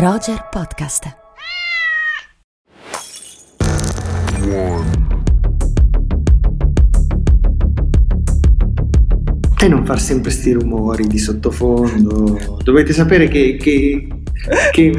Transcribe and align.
Roger 0.00 0.46
Podcast. 0.48 1.16
E 9.60 9.66
non 9.66 9.84
far 9.84 9.98
sempre 9.98 10.30
sti 10.30 10.52
rumori 10.52 11.04
di 11.08 11.18
sottofondo. 11.18 12.60
Dovete 12.62 12.92
sapere 12.92 13.26
che, 13.26 13.56
che, 13.60 14.06
che 14.70 14.92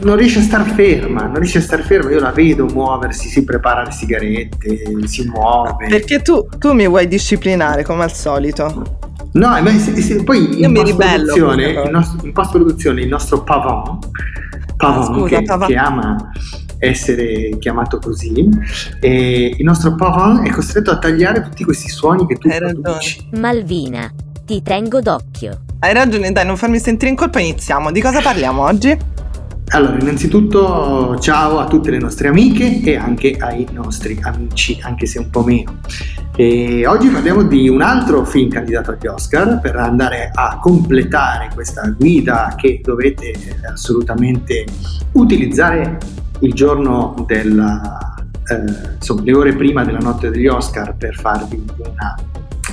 non 0.00 0.16
riesce 0.16 0.38
a 0.38 0.42
star 0.42 0.64
ferma, 0.64 1.26
non 1.26 1.34
riesce 1.34 1.58
a 1.58 1.60
star 1.60 1.82
ferma. 1.82 2.10
Io 2.10 2.20
la 2.20 2.32
vedo 2.32 2.64
muoversi, 2.64 3.28
si 3.28 3.44
prepara 3.44 3.82
le 3.82 3.92
sigarette, 3.92 5.06
si 5.06 5.28
muove. 5.28 5.86
Perché 5.86 6.22
tu, 6.22 6.48
tu 6.56 6.72
mi 6.72 6.88
vuoi 6.88 7.06
disciplinare 7.06 7.84
come 7.84 8.04
al 8.04 8.12
solito. 8.14 9.09
No, 9.32 9.48
ma 9.62 9.70
se, 9.78 9.94
se, 10.00 10.24
poi 10.24 10.60
in 10.62 10.72
post-produzione, 10.72 11.90
nostro- 11.90 12.26
in 12.26 12.32
post-produzione 12.32 13.00
il 13.02 13.08
nostro 13.08 13.42
Pavon, 13.44 13.98
Pavon 14.76 15.02
Ah, 15.02 15.04
scusa, 15.06 15.38
che, 15.38 15.42
Pavon. 15.44 15.66
che 15.68 15.76
ama 15.76 16.30
essere 16.78 17.56
chiamato 17.58 17.98
così, 17.98 18.48
e 19.00 19.54
il 19.56 19.64
nostro 19.64 19.94
Pavon 19.94 20.44
è 20.44 20.50
costretto 20.50 20.90
a 20.90 20.98
tagliare 20.98 21.42
tutti 21.42 21.62
questi 21.62 21.88
suoni 21.88 22.26
che 22.26 22.36
tu 22.36 22.48
Hai 22.48 22.58
ragione. 22.58 22.80
produci. 22.80 23.28
Malvina, 23.32 24.10
ti 24.44 24.62
tengo 24.62 25.00
d'occhio. 25.00 25.60
Hai 25.78 25.92
ragione, 25.94 26.32
dai, 26.32 26.44
non 26.46 26.56
farmi 26.56 26.78
sentire 26.78 27.10
in 27.10 27.16
colpa, 27.16 27.38
iniziamo. 27.40 27.92
Di 27.92 28.00
cosa 28.00 28.20
parliamo 28.20 28.62
oggi? 28.62 28.96
Allora, 29.72 29.98
innanzitutto 30.00 31.16
ciao 31.20 31.60
a 31.60 31.68
tutte 31.68 31.92
le 31.92 31.98
nostre 31.98 32.26
amiche 32.26 32.80
e 32.82 32.96
anche 32.96 33.36
ai 33.38 33.68
nostri 33.70 34.18
amici, 34.20 34.80
anche 34.82 35.06
se 35.06 35.20
un 35.20 35.30
po' 35.30 35.44
meno. 35.44 35.78
E 36.34 36.84
oggi 36.88 37.08
parliamo 37.08 37.44
di 37.44 37.68
un 37.68 37.80
altro 37.80 38.24
film 38.24 38.50
candidato 38.50 38.90
agli 38.90 39.06
Oscar 39.06 39.60
per 39.60 39.76
andare 39.76 40.32
a 40.34 40.58
completare 40.60 41.50
questa 41.54 41.88
guida 41.96 42.54
che 42.56 42.80
dovete 42.82 43.32
assolutamente 43.72 44.64
utilizzare 45.12 45.98
il 46.40 46.52
giorno 46.52 47.24
della, 47.28 48.16
eh, 48.48 48.94
insomma, 48.96 49.22
le 49.22 49.32
ore 49.32 49.54
prima 49.54 49.84
della 49.84 50.00
notte 50.00 50.30
degli 50.30 50.48
Oscar 50.48 50.96
per 50.96 51.14
farvi 51.14 51.64
una 51.76 52.16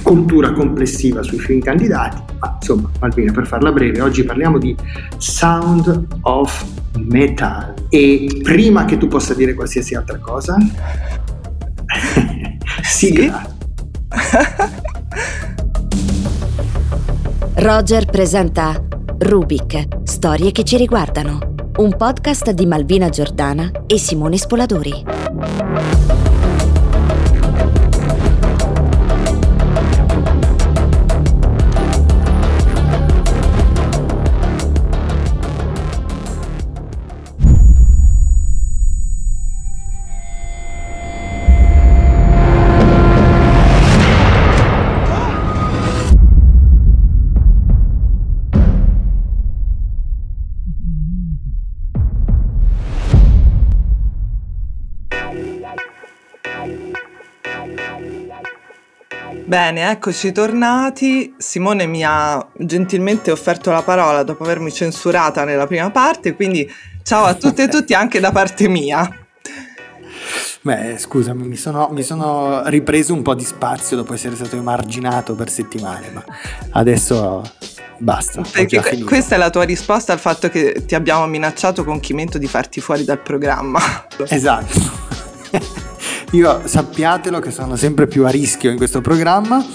cultura 0.02 0.52
complessiva 0.52 1.23
sui 1.23 1.40
film 1.40 1.62
candidati. 1.62 2.22
Ma 2.40 2.58
insomma, 2.59 2.90
Malvina, 3.00 3.31
per 3.31 3.48
farla 3.48 3.72
breve, 3.72 4.02
oggi 4.02 4.23
parliamo 4.23 4.58
di 4.58 4.76
Sound 5.17 6.08
of 6.22 6.66
Metal. 6.98 7.73
E 7.89 8.42
prima 8.44 8.86
che 8.86 8.98
tu 8.98 9.08
possa 9.08 9.34
dire 9.34 9.54
qualsiasi 9.54 9.95
altra 9.95 10.20
cosa, 10.20 10.58
sigla. 12.84 13.56
Roger 17.56 18.06
presenta 18.06 18.80
Rubik, 19.17 20.04
storie 20.04 20.52
che 20.52 20.64
ci 20.64 20.78
riguardano. 20.78 21.56
Un 21.78 21.95
podcast 21.98 22.52
di 22.52 22.66
Malvina 22.66 23.09
Giordana 23.09 23.70
e 23.88 23.98
Simone 23.98 24.38
Spoladori. 24.38 25.17
Bene, 59.47 59.89
eccoci 59.89 60.33
tornati. 60.33 61.33
Simone 61.37 61.85
mi 61.85 62.03
ha 62.03 62.45
gentilmente 62.53 63.31
offerto 63.31 63.71
la 63.71 63.81
parola 63.81 64.23
dopo 64.23 64.43
avermi 64.43 64.73
censurata 64.73 65.45
nella 65.45 65.65
prima 65.65 65.89
parte, 65.89 66.35
quindi 66.35 66.69
ciao 67.02 67.23
a 67.23 67.33
tutte 67.33 67.63
e 67.63 67.67
tutti 67.69 67.93
anche 67.93 68.19
da 68.19 68.33
parte 68.33 68.67
mia. 68.67 69.09
Beh, 70.59 70.97
scusami, 70.97 71.47
mi 71.47 71.55
sono, 71.55 71.87
mi 71.93 72.03
sono 72.03 72.61
ripreso 72.65 73.13
un 73.13 73.21
po' 73.21 73.35
di 73.35 73.45
spazio 73.45 73.95
dopo 73.95 74.13
essere 74.13 74.35
stato 74.35 74.58
emarginato 74.58 75.33
per 75.33 75.49
settimane, 75.49 76.09
ma 76.11 76.25
adesso 76.71 77.41
basta. 77.99 78.41
Perché 78.52 79.02
questa 79.05 79.35
è 79.35 79.37
la 79.37 79.49
tua 79.49 79.64
risposta 79.64 80.11
al 80.11 80.19
fatto 80.19 80.49
che 80.49 80.83
ti 80.85 80.93
abbiamo 80.93 81.25
minacciato 81.25 81.85
con 81.85 82.02
Chimento 82.02 82.37
di 82.37 82.47
farti 82.47 82.81
fuori 82.81 83.05
dal 83.05 83.21
programma. 83.21 83.79
Esatto. 84.27 85.85
Io 86.32 86.67
sappiatelo 86.67 87.39
che 87.39 87.52
sono 87.52 87.77
sempre 87.77 88.05
più 88.05 88.26
a 88.26 88.30
rischio 88.30 88.70
in 88.70 88.76
questo 88.77 88.99
programma. 88.99 89.65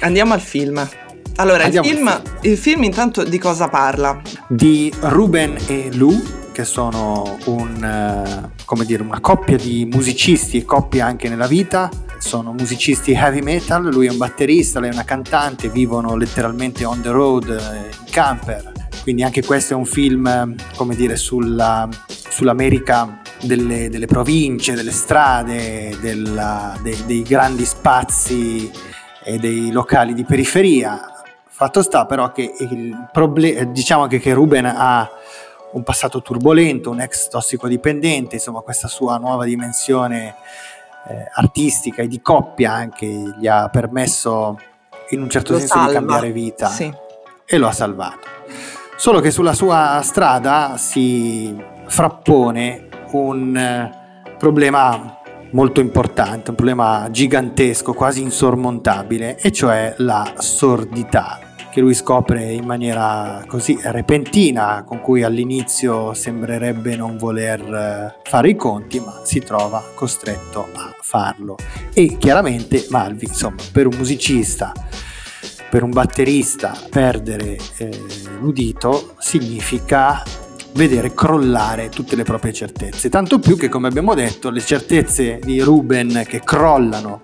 Andiamo 0.00 0.32
al 0.32 0.40
film. 0.40 0.88
Allora, 1.36 1.66
il 1.66 1.80
film, 1.82 2.22
il 2.40 2.56
film 2.56 2.82
intanto 2.84 3.22
di 3.22 3.38
cosa 3.38 3.68
parla? 3.68 4.20
di 4.48 4.92
Ruben 5.00 5.56
e 5.66 5.90
Lou, 5.92 6.20
che 6.50 6.64
sono 6.64 7.36
un, 7.44 7.84
eh, 7.84 8.50
come 8.64 8.84
dire, 8.86 9.02
una 9.02 9.20
coppia 9.20 9.56
di 9.56 9.86
musicisti 9.92 10.56
e 10.56 10.64
coppia 10.64 11.04
anche 11.04 11.28
nella 11.28 11.46
vita. 11.46 11.90
Sono 12.18 12.52
musicisti 12.52 13.12
heavy 13.12 13.42
metal, 13.42 13.84
lui 13.92 14.06
è 14.06 14.10
un 14.10 14.16
batterista, 14.16 14.80
lei 14.80 14.90
è 14.90 14.92
una 14.92 15.04
cantante, 15.04 15.68
vivono 15.68 16.16
letteralmente 16.16 16.84
on 16.84 17.02
the 17.02 17.10
road, 17.10 17.50
eh, 17.50 17.90
in 17.90 18.10
camper. 18.10 18.72
Quindi 19.02 19.22
anche 19.22 19.44
questo 19.44 19.74
è 19.74 19.76
un 19.76 19.84
film, 19.84 20.26
eh, 20.26 20.54
come 20.74 20.96
dire, 20.96 21.16
sulla, 21.16 21.86
sull'America 22.06 23.20
delle, 23.42 23.88
delle 23.88 24.06
province, 24.06 24.74
delle 24.74 24.90
strade, 24.92 25.96
della- 26.00 26.76
dei, 26.82 27.04
dei 27.06 27.22
grandi 27.22 27.64
spazi 27.64 28.70
e 29.24 29.38
dei 29.38 29.70
locali 29.70 30.14
di 30.14 30.24
periferia. 30.24 31.12
Fatto 31.48 31.82
sta 31.82 32.06
però 32.06 32.30
che 32.32 32.52
il 32.58 33.08
problema, 33.12 33.64
diciamo 33.64 34.02
anche 34.04 34.18
che 34.20 34.32
Ruben 34.32 34.64
ha 34.66 35.08
un 35.72 35.82
passato 35.82 36.22
turbolento, 36.22 36.90
un 36.90 37.00
ex 37.00 37.28
tossicodipendente, 37.28 38.36
insomma 38.36 38.60
questa 38.60 38.88
sua 38.88 39.18
nuova 39.18 39.44
dimensione 39.44 40.34
eh, 41.08 41.28
artistica 41.34 42.02
e 42.02 42.08
di 42.08 42.20
coppia 42.20 42.72
anche 42.72 43.06
gli 43.06 43.46
ha 43.46 43.68
permesso 43.68 44.58
in 45.10 45.20
un 45.22 45.28
certo 45.28 45.52
Lo 45.52 45.58
senso 45.58 45.74
di 45.74 45.80
salva. 45.84 45.98
cambiare 45.98 46.32
vita 46.32 46.68
Sì. 46.68 46.92
e 47.44 47.58
lo 47.58 47.66
ha 47.66 47.72
salvato. 47.72 48.26
Solo 48.96 49.20
che 49.20 49.30
sulla 49.30 49.52
sua 49.52 50.00
strada 50.02 50.74
si 50.76 51.56
frappone 51.86 52.88
un 53.12 53.56
eh, 53.56 53.90
problema 54.38 55.18
molto 55.52 55.80
importante, 55.80 56.50
un 56.50 56.56
problema 56.56 57.08
gigantesco, 57.10 57.92
quasi 57.94 58.22
insormontabile, 58.22 59.38
e 59.38 59.50
cioè 59.52 59.94
la 59.98 60.34
sordità 60.36 61.40
che 61.70 61.80
lui 61.80 61.94
scopre 61.94 62.52
in 62.52 62.64
maniera 62.64 63.44
così 63.46 63.78
repentina, 63.82 64.82
con 64.84 65.00
cui 65.00 65.22
all'inizio 65.22 66.14
sembrerebbe 66.14 66.96
non 66.96 67.16
voler 67.16 67.60
eh, 67.60 68.20
fare 68.24 68.48
i 68.48 68.56
conti, 68.56 69.00
ma 69.00 69.20
si 69.24 69.40
trova 69.40 69.82
costretto 69.94 70.68
a 70.74 70.94
farlo. 71.00 71.56
E 71.92 72.16
chiaramente 72.18 72.86
Malvi, 72.90 73.26
insomma, 73.26 73.62
per 73.72 73.86
un 73.86 73.94
musicista 73.96 74.72
per 75.70 75.82
un 75.82 75.90
batterista 75.90 76.74
perdere 76.88 77.58
eh, 77.76 77.90
l'udito 78.40 79.14
significa 79.18 80.22
vedere 80.78 81.12
crollare 81.12 81.88
tutte 81.88 82.14
le 82.14 82.22
proprie 82.22 82.52
certezze. 82.52 83.08
Tanto 83.08 83.40
più 83.40 83.58
che, 83.58 83.68
come 83.68 83.88
abbiamo 83.88 84.14
detto, 84.14 84.48
le 84.48 84.60
certezze 84.60 85.40
di 85.42 85.60
Ruben 85.60 86.22
che 86.24 86.40
crollano 86.44 87.22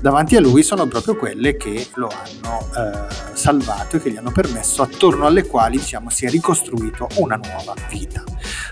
davanti 0.00 0.34
a 0.34 0.40
lui 0.40 0.62
sono 0.62 0.86
proprio 0.86 1.14
quelle 1.14 1.58
che 1.58 1.88
lo 1.96 2.08
hanno 2.08 2.60
eh, 2.74 3.34
salvato 3.34 3.96
e 3.96 4.00
che 4.00 4.10
gli 4.10 4.16
hanno 4.16 4.32
permesso, 4.32 4.80
attorno 4.80 5.26
alle 5.26 5.46
quali 5.46 5.76
diciamo, 5.76 6.08
si 6.08 6.24
è 6.24 6.30
ricostruito 6.30 7.06
una 7.16 7.36
nuova 7.36 7.74
vita. 7.90 8.24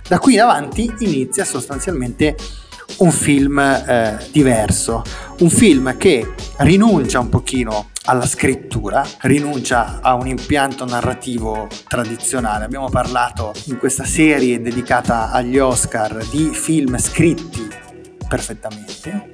Da 0.08 0.18
qui 0.18 0.34
in 0.34 0.40
avanti 0.40 0.90
inizia 1.00 1.44
sostanzialmente 1.44 2.34
un 2.98 3.10
film 3.10 3.58
eh, 3.58 4.18
diverso, 4.30 5.02
un 5.38 5.50
film 5.50 5.96
che 5.96 6.34
rinuncia 6.58 7.20
un 7.20 7.28
pochino 7.28 7.90
alla 8.06 8.26
scrittura, 8.26 9.04
rinuncia 9.22 10.00
a 10.02 10.14
un 10.14 10.26
impianto 10.26 10.84
narrativo 10.84 11.68
tradizionale. 11.88 12.64
Abbiamo 12.64 12.90
parlato 12.90 13.52
in 13.64 13.78
questa 13.78 14.04
serie 14.04 14.60
dedicata 14.60 15.30
agli 15.30 15.58
Oscar 15.58 16.24
di 16.30 16.50
film 16.52 16.98
scritti 16.98 17.66
perfettamente. 18.28 19.32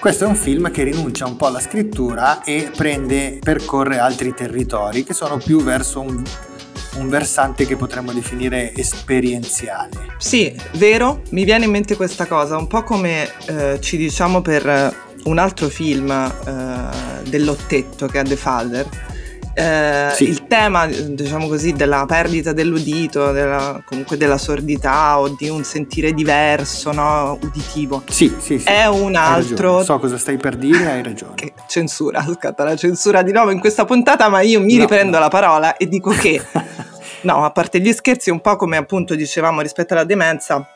Questo 0.00 0.24
è 0.24 0.26
un 0.26 0.34
film 0.34 0.70
che 0.72 0.82
rinuncia 0.82 1.26
un 1.26 1.36
po' 1.36 1.46
alla 1.46 1.60
scrittura 1.60 2.42
e 2.42 2.72
prende, 2.76 3.38
percorre 3.40 3.98
altri 3.98 4.34
territori 4.34 5.04
che 5.04 5.14
sono 5.14 5.36
più 5.36 5.62
verso 5.62 6.00
un, 6.00 6.20
un 6.94 7.08
versante 7.08 7.66
che 7.66 7.76
potremmo 7.76 8.12
definire 8.12 8.74
esperienziale. 8.74 9.90
Sì, 10.18 10.54
vero, 10.74 11.22
mi 11.30 11.44
viene 11.44 11.64
in 11.64 11.70
mente 11.70 11.96
questa 11.96 12.26
cosa, 12.26 12.56
un 12.56 12.66
po' 12.66 12.82
come 12.82 13.28
eh, 13.46 13.78
ci 13.80 13.96
diciamo 13.96 14.40
per 14.40 14.66
eh, 14.66 14.94
un 15.24 15.38
altro 15.38 15.68
film 15.68 16.10
eh, 16.10 17.28
dell'ottetto 17.28 18.06
che 18.06 18.20
è 18.20 18.24
The 18.24 18.36
Father, 18.36 18.86
eh, 19.54 20.12
sì. 20.14 20.24
il 20.24 20.46
tema, 20.46 20.86
diciamo 20.86 21.46
così, 21.46 21.72
della 21.72 22.04
perdita 22.06 22.52
dell'udito, 22.52 23.32
della, 23.32 23.82
comunque 23.84 24.16
della 24.16 24.38
sordità 24.38 25.18
o 25.18 25.28
di 25.28 25.48
un 25.48 25.62
sentire 25.62 26.12
diverso, 26.12 26.92
no? 26.92 27.38
uditivo. 27.40 28.02
Sì, 28.08 28.34
sì, 28.38 28.58
sì. 28.58 28.66
È 28.66 28.86
un 28.86 29.14
altro. 29.14 29.82
So 29.82 29.98
cosa 29.98 30.16
stai 30.16 30.38
per 30.38 30.56
dire, 30.56 30.90
hai 30.90 31.02
ragione. 31.02 31.34
Che 31.34 31.52
censura, 31.68 32.24
scatta 32.38 32.64
la 32.64 32.76
censura 32.76 33.22
di 33.22 33.32
nuovo 33.32 33.50
in 33.50 33.60
questa 33.60 33.84
puntata, 33.84 34.28
ma 34.28 34.40
io 34.40 34.60
mi 34.60 34.74
no, 34.74 34.80
riprendo 34.80 35.18
no. 35.18 35.22
la 35.22 35.28
parola 35.28 35.76
e 35.76 35.86
dico 35.86 36.10
che, 36.10 36.40
no, 37.22 37.44
a 37.44 37.50
parte 37.50 37.80
gli 37.80 37.92
scherzi, 37.92 38.30
un 38.30 38.40
po' 38.40 38.56
come 38.56 38.76
appunto 38.76 39.14
dicevamo 39.14 39.60
rispetto 39.60 39.94
alla 39.94 40.04
demenza, 40.04 40.66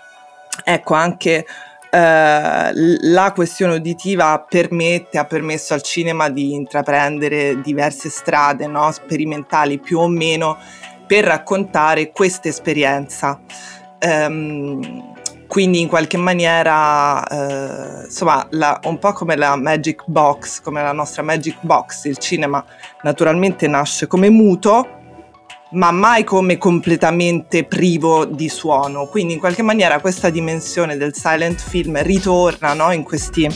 ecco 0.65 0.95
anche 0.95 1.47
eh, 1.91 2.71
la 2.73 3.33
questione 3.33 3.75
uditiva 3.75 4.45
permette, 4.49 5.19
ha 5.19 5.25
permesso 5.25 5.75
al 5.75 5.83
cinema 5.83 6.29
di 6.29 6.53
intraprendere 6.53 7.61
diverse 7.61 8.11
strade 8.11 8.67
no? 8.67 8.91
sperimentali 8.91 9.79
più 9.79 9.99
o 9.99 10.09
meno 10.09 10.59
per 11.07 11.25
raccontare 11.25 12.11
questa 12.11 12.49
esperienza. 12.49 13.41
Um, 13.99 15.15
quindi 15.47 15.81
in 15.81 15.89
qualche 15.89 16.17
maniera, 16.17 17.25
eh, 17.27 18.05
insomma, 18.05 18.47
la, 18.51 18.79
un 18.85 18.99
po' 18.99 19.13
come 19.13 19.37
la 19.37 19.57
Magic 19.57 20.03
Box, 20.07 20.61
come 20.61 20.83
la 20.83 20.93
nostra 20.93 21.23
Magic 21.23 21.59
Box, 21.61 22.05
il 22.05 22.19
cinema 22.19 22.63
naturalmente 23.03 23.69
nasce 23.69 24.09
come 24.09 24.29
muto, 24.29 25.06
ma 25.77 25.91
mai 25.91 26.25
come 26.25 26.59
completamente 26.59 27.65
privo 27.65 28.25
di 28.25 28.49
suono. 28.49 29.07
Quindi 29.07 29.35
in 29.35 29.39
qualche 29.39 29.63
maniera 29.63 30.01
questa 30.01 30.31
dimensione 30.31 30.97
del 30.97 31.15
silent 31.15 31.61
film 31.61 32.03
ritorna 32.03 32.75
no? 32.75 32.93
in, 32.93 33.03
questi, 33.03 33.49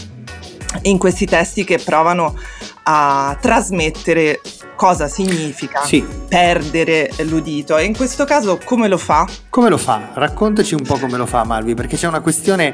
in 0.83 0.99
questi 0.99 1.27
testi 1.27 1.65
che 1.65 1.79
provano 1.79 2.35
a 2.85 3.37
trasmettere 3.41 4.41
cosa 4.77 5.09
significa 5.09 5.85
sì. 5.85 6.03
perdere 6.27 7.11
l'udito 7.25 7.77
e 7.77 7.85
in 7.85 7.95
questo 7.95 8.25
caso 8.25 8.59
come 8.65 8.89
lo 8.89 8.97
fa? 8.97 9.27
Come 9.51 9.69
lo 9.69 9.79
fa? 9.79 10.11
Raccontaci 10.15 10.75
un 10.77 10.83
po' 10.83 10.97
come 10.97 11.17
lo 11.17 11.27
fa 11.27 11.43
Malvi 11.43 11.75
perché 11.75 11.97
c'è 11.97 12.07
una 12.07 12.21
questione 12.21 12.73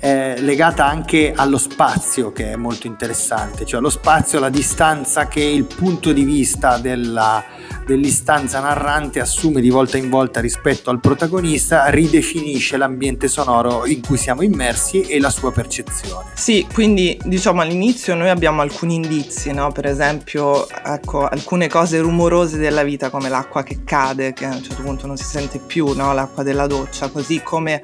eh, 0.00 0.34
legata 0.40 0.84
anche 0.84 1.32
allo 1.32 1.56
spazio 1.56 2.32
che 2.32 2.50
è 2.50 2.56
molto 2.56 2.88
interessante, 2.88 3.64
cioè 3.64 3.80
lo 3.80 3.90
spazio, 3.90 4.40
la 4.40 4.48
distanza 4.48 5.28
che 5.28 5.40
il 5.40 5.62
punto 5.62 6.12
di 6.12 6.24
vista 6.24 6.78
della, 6.78 7.44
dell'istanza 7.86 8.58
narrante 8.58 9.20
assume 9.20 9.60
di 9.60 9.70
volta 9.70 9.98
in 9.98 10.10
volta 10.10 10.40
rispetto 10.40 10.90
al 10.90 10.98
protagonista, 10.98 11.86
ridefinisce 11.90 12.76
l'ambiente 12.76 13.28
sonoro 13.28 13.86
in 13.86 14.02
cui 14.02 14.16
siamo 14.16 14.42
immersi 14.42 15.02
e 15.02 15.20
la 15.20 15.30
sua 15.30 15.52
percezione. 15.52 16.30
Sì, 16.34 16.66
quindi 16.72 17.16
diciamo 17.22 17.60
all'inizio 17.60 18.16
noi 18.16 18.30
abbiamo 18.30 18.62
alcuni 18.62 18.96
indizi, 18.96 19.52
no? 19.52 19.70
per 19.70 19.86
esempio 19.86 20.68
ecco, 20.68 21.24
alcune 21.28 21.68
cose 21.68 22.00
rumorose 22.00 22.58
della 22.58 22.82
vita 22.82 23.10
come 23.10 23.28
l'acqua 23.28 23.62
che 23.62 23.84
cade, 23.84 24.32
che 24.32 24.44
a 24.44 24.56
un 24.56 24.62
certo 24.64 24.82
punto 24.82 25.06
non 25.06 25.16
si 25.16 25.24
sente 25.24 25.60
più, 25.60 25.94
no? 25.94 26.14
L'acqua 26.16 26.42
della 26.42 26.66
doccia, 26.66 27.08
così 27.08 27.40
come 27.42 27.82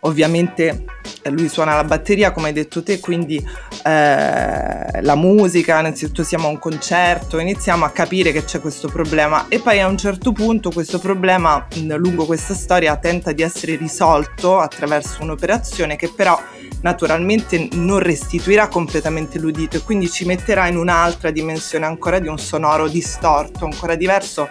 ovviamente 0.00 0.84
eh, 1.22 1.30
lui 1.30 1.48
suona 1.48 1.74
la 1.74 1.84
batteria 1.84 2.32
come 2.32 2.48
hai 2.48 2.52
detto 2.52 2.82
te, 2.82 3.00
quindi 3.00 3.36
eh, 3.84 5.02
la 5.02 5.14
musica, 5.14 5.78
innanzitutto 5.78 6.22
siamo 6.22 6.48
a 6.48 6.50
un 6.50 6.58
concerto, 6.58 7.38
iniziamo 7.38 7.84
a 7.84 7.90
capire 7.90 8.32
che 8.32 8.44
c'è 8.44 8.60
questo 8.60 8.88
problema 8.88 9.46
e 9.48 9.60
poi 9.60 9.80
a 9.80 9.86
un 9.86 9.96
certo 9.96 10.32
punto 10.32 10.70
questo 10.70 10.98
problema 10.98 11.66
lungo 11.96 12.26
questa 12.26 12.54
storia 12.54 12.96
tenta 12.96 13.32
di 13.32 13.42
essere 13.42 13.76
risolto 13.76 14.58
attraverso 14.58 15.22
un'operazione 15.22 15.96
che 15.96 16.10
però 16.14 16.38
naturalmente 16.82 17.68
non 17.72 17.98
restituirà 17.98 18.68
completamente 18.68 19.38
l'udito 19.38 19.76
e 19.76 19.80
quindi 19.80 20.10
ci 20.10 20.26
metterà 20.26 20.68
in 20.68 20.76
un'altra 20.76 21.30
dimensione 21.30 21.86
ancora 21.86 22.18
di 22.18 22.28
un 22.28 22.38
sonoro 22.38 22.88
distorto, 22.88 23.64
ancora 23.64 23.94
diverso 23.94 24.48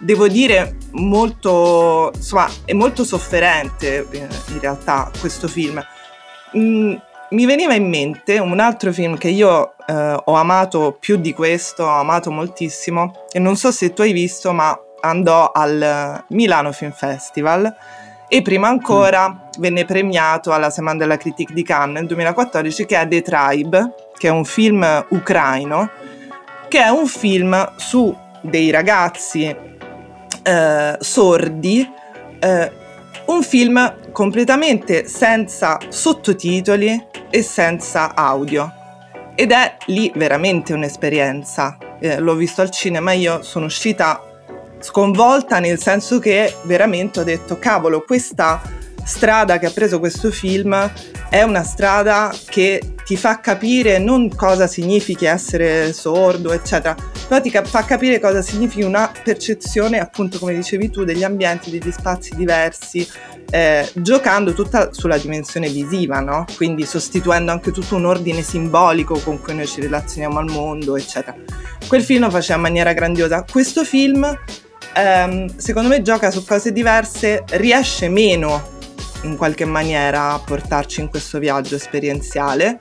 devo 0.00 0.28
dire 0.28 0.76
molto 0.92 2.10
insomma 2.14 2.48
è 2.64 2.72
molto 2.72 3.04
sofferente 3.04 4.06
eh, 4.10 4.26
in 4.48 4.60
realtà 4.60 5.10
questo 5.20 5.46
film 5.46 5.82
mm, 6.56 6.94
mi 7.30 7.46
veniva 7.46 7.74
in 7.74 7.88
mente 7.88 8.38
un 8.38 8.58
altro 8.58 8.92
film 8.92 9.16
che 9.18 9.28
io 9.28 9.74
eh, 9.86 9.92
ho 10.24 10.32
amato 10.32 10.96
più 10.98 11.16
di 11.16 11.34
questo 11.34 11.84
ho 11.84 11.98
amato 11.98 12.30
moltissimo 12.30 13.26
e 13.30 13.38
non 13.38 13.56
so 13.56 13.70
se 13.70 13.92
tu 13.92 14.00
hai 14.00 14.12
visto 14.12 14.52
ma 14.52 14.76
andò 15.02 15.52
al 15.52 16.24
Milano 16.28 16.72
Film 16.72 16.92
Festival 16.92 17.72
e 18.26 18.42
prima 18.42 18.68
ancora 18.68 19.28
mm. 19.28 19.36
venne 19.58 19.84
premiato 19.84 20.50
alla 20.52 20.70
Semaine 20.70 20.98
della 20.98 21.18
Critique 21.18 21.54
di 21.54 21.62
Cannes 21.62 21.98
nel 22.00 22.06
2014 22.06 22.86
che 22.86 22.98
è 22.98 23.06
The 23.06 23.20
Tribe 23.20 23.94
che 24.16 24.28
è 24.28 24.30
un 24.30 24.46
film 24.46 25.06
ucraino 25.10 25.90
che 26.68 26.82
è 26.82 26.88
un 26.88 27.06
film 27.06 27.72
su 27.76 28.16
dei 28.40 28.70
ragazzi 28.70 29.68
eh, 30.42 30.96
sordi, 31.00 31.88
eh, 32.38 32.72
un 33.26 33.42
film 33.42 34.12
completamente 34.12 35.06
senza 35.06 35.78
sottotitoli 35.88 37.06
e 37.30 37.42
senza 37.42 38.14
audio. 38.14 38.72
Ed 39.34 39.52
è 39.52 39.76
lì 39.86 40.12
veramente 40.14 40.72
un'esperienza. 40.72 41.78
Eh, 42.00 42.18
l'ho 42.18 42.34
visto 42.34 42.60
al 42.60 42.70
cinema, 42.70 43.12
io 43.12 43.42
sono 43.42 43.66
uscita 43.66 44.22
sconvolta 44.80 45.58
nel 45.58 45.78
senso 45.78 46.18
che 46.18 46.54
veramente 46.62 47.20
ho 47.20 47.24
detto 47.24 47.58
cavolo, 47.58 48.02
questa 48.02 48.60
strada 49.04 49.58
che 49.58 49.66
ha 49.66 49.70
preso 49.70 49.98
questo 49.98 50.30
film 50.30 50.92
è 51.28 51.42
una 51.42 51.62
strada 51.62 52.34
che 52.46 52.94
ti 53.04 53.16
fa 53.16 53.40
capire 53.40 53.98
non 53.98 54.34
cosa 54.34 54.66
significhi 54.66 55.26
essere 55.26 55.92
sordo, 55.92 56.52
eccetera, 56.52 56.94
però 57.30 57.40
ti 57.40 57.50
fa 57.50 57.84
capire 57.84 58.18
cosa 58.18 58.42
significhi 58.42 58.82
una 58.82 59.08
percezione, 59.22 60.00
appunto, 60.00 60.40
come 60.40 60.52
dicevi 60.52 60.90
tu, 60.90 61.04
degli 61.04 61.22
ambienti, 61.22 61.70
degli 61.70 61.92
spazi 61.92 62.34
diversi, 62.34 63.08
eh, 63.52 63.88
giocando 63.94 64.52
tutta 64.52 64.92
sulla 64.92 65.16
dimensione 65.16 65.68
visiva, 65.68 66.18
no? 66.18 66.44
Quindi 66.56 66.84
sostituendo 66.84 67.52
anche 67.52 67.70
tutto 67.70 67.94
un 67.94 68.06
ordine 68.06 68.42
simbolico 68.42 69.16
con 69.20 69.40
cui 69.40 69.54
noi 69.54 69.68
ci 69.68 69.80
relazioniamo 69.80 70.40
al 70.40 70.50
mondo, 70.50 70.96
eccetera. 70.96 71.36
Quel 71.86 72.02
film 72.02 72.22
lo 72.22 72.30
faceva 72.30 72.56
in 72.56 72.62
maniera 72.62 72.92
grandiosa. 72.94 73.44
Questo 73.48 73.84
film, 73.84 74.36
ehm, 74.96 75.56
secondo 75.56 75.88
me, 75.88 76.02
gioca 76.02 76.32
su 76.32 76.44
cose 76.44 76.72
diverse, 76.72 77.44
riesce 77.50 78.08
meno 78.08 78.78
in 79.22 79.36
qualche 79.36 79.66
maniera 79.66 80.32
a 80.32 80.40
portarci 80.40 81.00
in 81.00 81.08
questo 81.08 81.38
viaggio 81.38 81.76
esperienziale. 81.76 82.76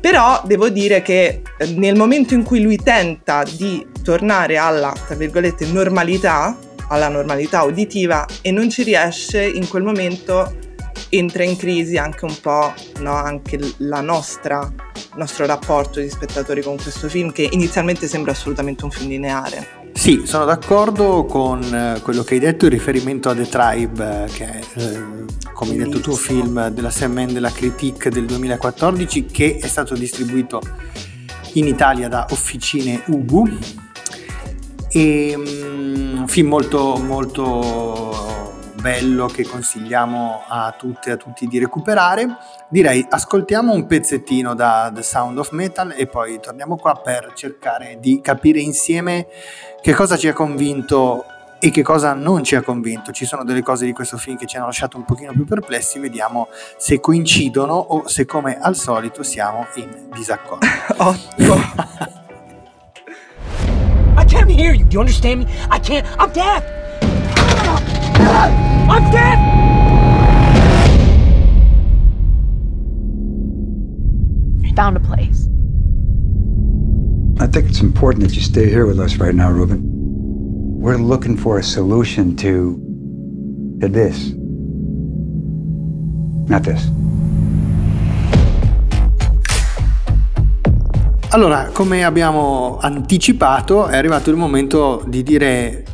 Però 0.00 0.42
devo 0.44 0.68
dire 0.68 1.02
che 1.02 1.42
eh, 1.58 1.66
nel 1.74 1.96
momento 1.96 2.34
in 2.34 2.44
cui 2.44 2.62
lui 2.62 2.76
tenta 2.76 3.42
di 3.42 3.86
tornare 4.02 4.56
alla, 4.56 4.94
tra 5.06 5.16
virgolette, 5.16 5.66
normalità, 5.66 6.56
alla 6.88 7.08
normalità 7.08 7.62
uditiva 7.62 8.26
e 8.40 8.50
non 8.50 8.70
ci 8.70 8.82
riesce, 8.82 9.44
in 9.44 9.68
quel 9.68 9.82
momento 9.82 10.66
entra 11.10 11.42
in 11.42 11.56
crisi 11.56 11.96
anche 11.96 12.24
un 12.24 12.36
po' 12.40 12.72
no, 13.00 13.14
anche 13.14 13.58
la 13.78 14.00
nostra, 14.00 14.60
il 14.94 15.16
nostro 15.16 15.46
rapporto 15.46 16.00
di 16.00 16.08
spettatori 16.08 16.62
con 16.62 16.76
questo 16.76 17.08
film 17.08 17.32
che 17.32 17.48
inizialmente 17.50 18.06
sembra 18.06 18.32
assolutamente 18.32 18.84
un 18.84 18.90
film 18.90 19.08
lineare. 19.08 19.77
Sì, 19.98 20.22
sono 20.26 20.44
d'accordo 20.44 21.24
con 21.24 21.60
eh, 21.74 22.00
quello 22.02 22.22
che 22.22 22.34
hai 22.34 22.40
detto 22.40 22.66
in 22.66 22.70
riferimento 22.70 23.30
a 23.30 23.34
The 23.34 23.48
Tribe, 23.48 24.24
eh, 24.26 24.30
che 24.30 24.46
è, 24.46 24.60
eh, 24.76 25.04
come 25.52 25.72
hai 25.72 25.76
detto 25.76 25.98
tu, 25.98 26.14
film 26.14 26.68
della 26.68 26.88
Semaine 26.88 27.32
della 27.32 27.50
Critique 27.50 28.08
del 28.08 28.24
2014, 28.24 29.26
che 29.26 29.58
è 29.60 29.66
stato 29.66 29.94
distribuito 29.94 30.62
in 31.54 31.66
Italia 31.66 32.06
da 32.06 32.26
Officine 32.30 33.02
Ubu. 33.06 33.58
E, 34.88 35.34
um, 35.36 36.26
film 36.28 36.46
molto, 36.46 36.96
molto 37.04 38.07
bello 38.80 39.26
che 39.26 39.44
consigliamo 39.44 40.42
a 40.46 40.74
tutte 40.76 41.10
e 41.10 41.12
a 41.12 41.16
tutti 41.16 41.46
di 41.46 41.58
recuperare. 41.58 42.26
Direi 42.68 43.04
ascoltiamo 43.08 43.72
un 43.72 43.86
pezzettino 43.86 44.54
da 44.54 44.90
The 44.94 45.02
Sound 45.02 45.38
of 45.38 45.50
Metal 45.50 45.92
e 45.96 46.06
poi 46.06 46.38
torniamo 46.40 46.76
qua 46.76 46.94
per 46.94 47.32
cercare 47.34 47.98
di 48.00 48.20
capire 48.20 48.60
insieme 48.60 49.26
che 49.80 49.94
cosa 49.94 50.16
ci 50.16 50.28
ha 50.28 50.32
convinto 50.32 51.24
e 51.60 51.70
che 51.70 51.82
cosa 51.82 52.14
non 52.14 52.44
ci 52.44 52.54
ha 52.54 52.62
convinto. 52.62 53.10
Ci 53.10 53.24
sono 53.24 53.42
delle 53.44 53.62
cose 53.62 53.84
di 53.84 53.92
questo 53.92 54.16
film 54.16 54.36
che 54.36 54.46
ci 54.46 54.56
hanno 54.56 54.66
lasciato 54.66 54.96
un 54.96 55.04
pochino 55.04 55.32
più 55.32 55.44
perplessi, 55.44 55.98
vediamo 55.98 56.48
se 56.76 57.00
coincidono 57.00 57.74
o 57.74 58.06
se 58.06 58.24
come 58.26 58.58
al 58.60 58.76
solito 58.76 59.22
siamo 59.22 59.66
in 59.74 60.08
disaccordo. 60.14 60.66
Ottimo. 60.98 61.56
I 64.16 64.24
can't 64.24 64.50
hear 64.50 64.72
you. 64.72 64.84
Do 64.84 64.92
you 64.92 65.00
understand 65.00 65.44
me? 65.44 65.50
I 65.70 65.80
can't. 65.80 66.06
I'm 66.18 66.30
deaf. 66.32 66.77
I'm 68.20 69.10
deaf. 69.10 69.38
I 74.64 74.72
found 74.74 74.96
a 74.96 75.00
place. 75.00 75.48
I 77.40 77.46
think 77.46 77.68
it's 77.68 77.80
important 77.80 78.24
that 78.24 78.34
you 78.34 78.42
stay 78.42 78.68
here 78.68 78.86
with 78.86 78.98
us 78.98 79.16
right 79.16 79.34
now, 79.34 79.50
Ruben. 79.50 79.80
We're 80.80 80.96
looking 80.96 81.36
for 81.36 81.58
a 81.58 81.62
solution 81.62 82.36
to, 82.36 82.76
to 83.80 83.88
this. 83.88 84.32
Not 86.48 86.64
this. 86.64 86.90
Allora, 91.30 91.68
come 91.72 92.04
abbiamo 92.04 92.78
anticipato, 92.80 93.86
è 93.86 93.96
arrivato 93.96 94.30
il 94.30 94.36
momento 94.36 95.04
di 95.06 95.22
dire 95.22 95.84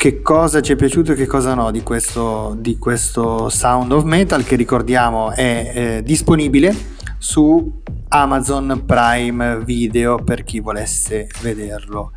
che 0.00 0.22
cosa 0.22 0.62
ci 0.62 0.72
è 0.72 0.76
piaciuto 0.76 1.12
e 1.12 1.14
che 1.14 1.26
cosa 1.26 1.52
no 1.52 1.70
di 1.70 1.82
questo, 1.82 2.56
di 2.58 2.78
questo 2.78 3.50
Sound 3.50 3.92
of 3.92 4.04
Metal 4.04 4.42
che 4.44 4.56
ricordiamo 4.56 5.30
è 5.30 5.72
eh, 5.74 6.02
disponibile 6.02 6.74
su 7.18 7.82
Amazon 8.08 8.84
Prime 8.86 9.62
Video 9.62 10.16
per 10.16 10.42
chi 10.42 10.60
volesse 10.60 11.28
vederlo. 11.42 12.12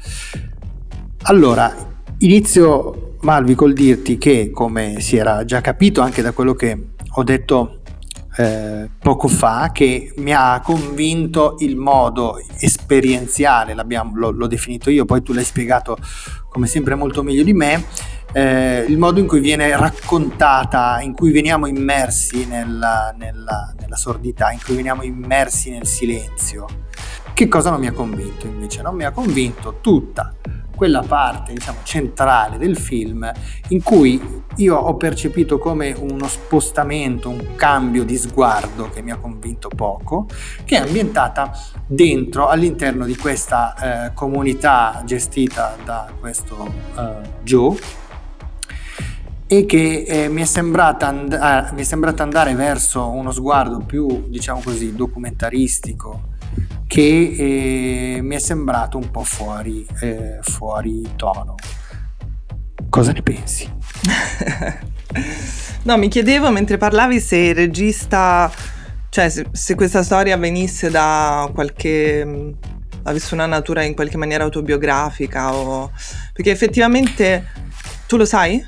Allora, 1.24 1.76
inizio 2.20 3.16
Malvi 3.20 3.54
col 3.54 3.74
dirti 3.74 4.18
che 4.18 4.50
come 4.50 5.02
si 5.02 5.18
era 5.18 5.44
già 5.44 5.60
capito 5.60 6.00
anche 6.00 6.22
da 6.22 6.32
quello 6.32 6.54
che 6.54 6.92
ho 7.16 7.24
detto 7.24 7.82
eh, 8.36 8.90
poco 9.00 9.28
fa 9.28 9.72
che 9.72 10.14
mi 10.18 10.34
ha 10.34 10.60
convinto 10.64 11.56
il 11.60 11.76
modo 11.76 12.38
esperienziale, 12.60 13.76
l'ho, 13.76 14.32
l'ho, 14.32 14.48
definito 14.48 14.90
io, 14.90 15.06
poi 15.06 15.22
tu 15.22 15.34
l'hai 15.34 15.44
spiegato 15.44 15.98
come 16.50 16.68
sempre 16.68 16.96
molto 16.96 17.24
meglio 17.24 17.44
di 17.44 17.54
me, 17.54 17.86
eh, 18.32 18.86
il 18.88 18.98
modo 18.98 19.20
in 19.20 19.28
cui 19.28 19.40
viene 19.40 19.76
raccontata, 19.78 21.00
in 21.02 21.14
cui 21.14 21.32
veniamo 21.32 21.68
immersi 21.68 22.46
nella, 22.46 23.14
nella, 23.18 23.74
nella 23.80 23.96
sordità, 23.96 24.52
in 24.52 24.60
cui 24.64 24.76
veniamo 24.76 25.04
immersi 25.04 25.70
nel 25.70 25.86
silenzio. 25.86 26.68
Che 27.34 27.48
cosa 27.48 27.72
non 27.72 27.80
mi 27.80 27.88
ha 27.88 27.92
convinto 27.92 28.46
invece? 28.46 28.82
Non 28.82 28.96
mi 28.96 29.06
ha 29.06 29.12
convinto 29.12 29.80
tutta 29.82 30.36
quella 30.84 31.02
parte 31.02 31.54
diciamo, 31.54 31.78
centrale 31.84 32.58
del 32.58 32.76
film 32.76 33.32
in 33.70 33.82
cui 33.82 34.22
io 34.58 34.76
ho 34.76 34.98
percepito 34.98 35.58
come 35.58 35.96
uno 35.98 36.28
spostamento, 36.28 37.30
un 37.30 37.56
cambio 37.56 38.04
di 38.04 38.18
sguardo 38.18 38.90
che 38.90 39.02
mi 39.02 39.12
ha 39.12 39.16
convinto 39.16 39.70
poco, 39.70 40.28
che 40.66 40.76
è 40.76 40.80
ambientata 40.80 41.54
dentro, 41.88 42.50
all'interno 42.50 43.06
di 43.06 43.16
questa 43.16 44.08
eh, 44.08 44.14
comunità 44.14 45.02
gestita 45.06 45.78
da 45.86 46.12
questo 46.20 46.74
eh, 46.98 47.30
Joe 47.44 47.78
e 49.48 49.66
che 49.66 50.04
eh, 50.06 50.28
mi, 50.28 50.42
è 50.42 50.50
and- 50.54 51.32
eh, 51.32 51.74
mi, 51.76 51.80
è 51.80 51.84
sembrata 51.84 52.24
andare 52.24 52.56
verso 52.56 53.08
uno 53.08 53.32
sguardo 53.32 53.78
più, 53.78 54.26
diciamo 54.28 54.60
così, 54.62 54.94
documentaristico 54.94 56.32
che 56.88 58.16
eh, 58.18 58.22
mi 58.22 58.36
è 58.36 58.40
sembrato 58.40 58.98
un 58.98 59.10
po' 59.10 59.24
fuori, 59.24 59.86
eh, 60.02 60.40
fuori 60.42 61.10
tono. 61.16 61.56
Cosa 62.90 63.12
ne 63.12 63.22
pensi? 63.22 63.70
no, 65.84 65.98
mi 65.98 66.08
chiedevo 66.08 66.52
mentre 66.52 66.78
parlavi 66.78 67.20
se 67.20 67.38
il 67.38 67.56
regista, 67.56 68.52
cioè 69.10 69.30
se, 69.30 69.46
se 69.52 69.76
questa 69.76 70.04
storia 70.04 70.38
venisse 70.38 70.90
da 70.90 71.50
qualche 71.54 72.56
avesse 73.04 73.34
una 73.34 73.46
natura 73.46 73.84
in 73.84 73.96
qualche 73.96 74.18
maniera 74.18 74.44
autobiografica 74.44 75.54
o 75.54 75.92
perché 76.32 76.52
effettivamente 76.52 77.46
tu 78.08 78.18
lo 78.18 78.26
sai? 78.26 78.66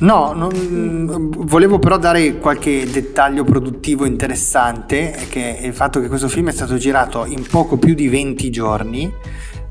No, 0.00 0.32
non, 0.32 1.30
volevo 1.30 1.78
però 1.78 1.98
dare 1.98 2.38
qualche 2.38 2.90
dettaglio 2.90 3.44
produttivo 3.44 4.04
interessante, 4.04 5.26
che 5.28 5.58
è 5.58 5.66
il 5.66 5.74
fatto 5.74 6.00
che 6.00 6.08
questo 6.08 6.28
film 6.28 6.48
è 6.48 6.52
stato 6.52 6.76
girato 6.76 7.26
in 7.26 7.46
poco 7.46 7.76
più 7.76 7.94
di 7.94 8.08
20 8.08 8.50
giorni 8.50 9.12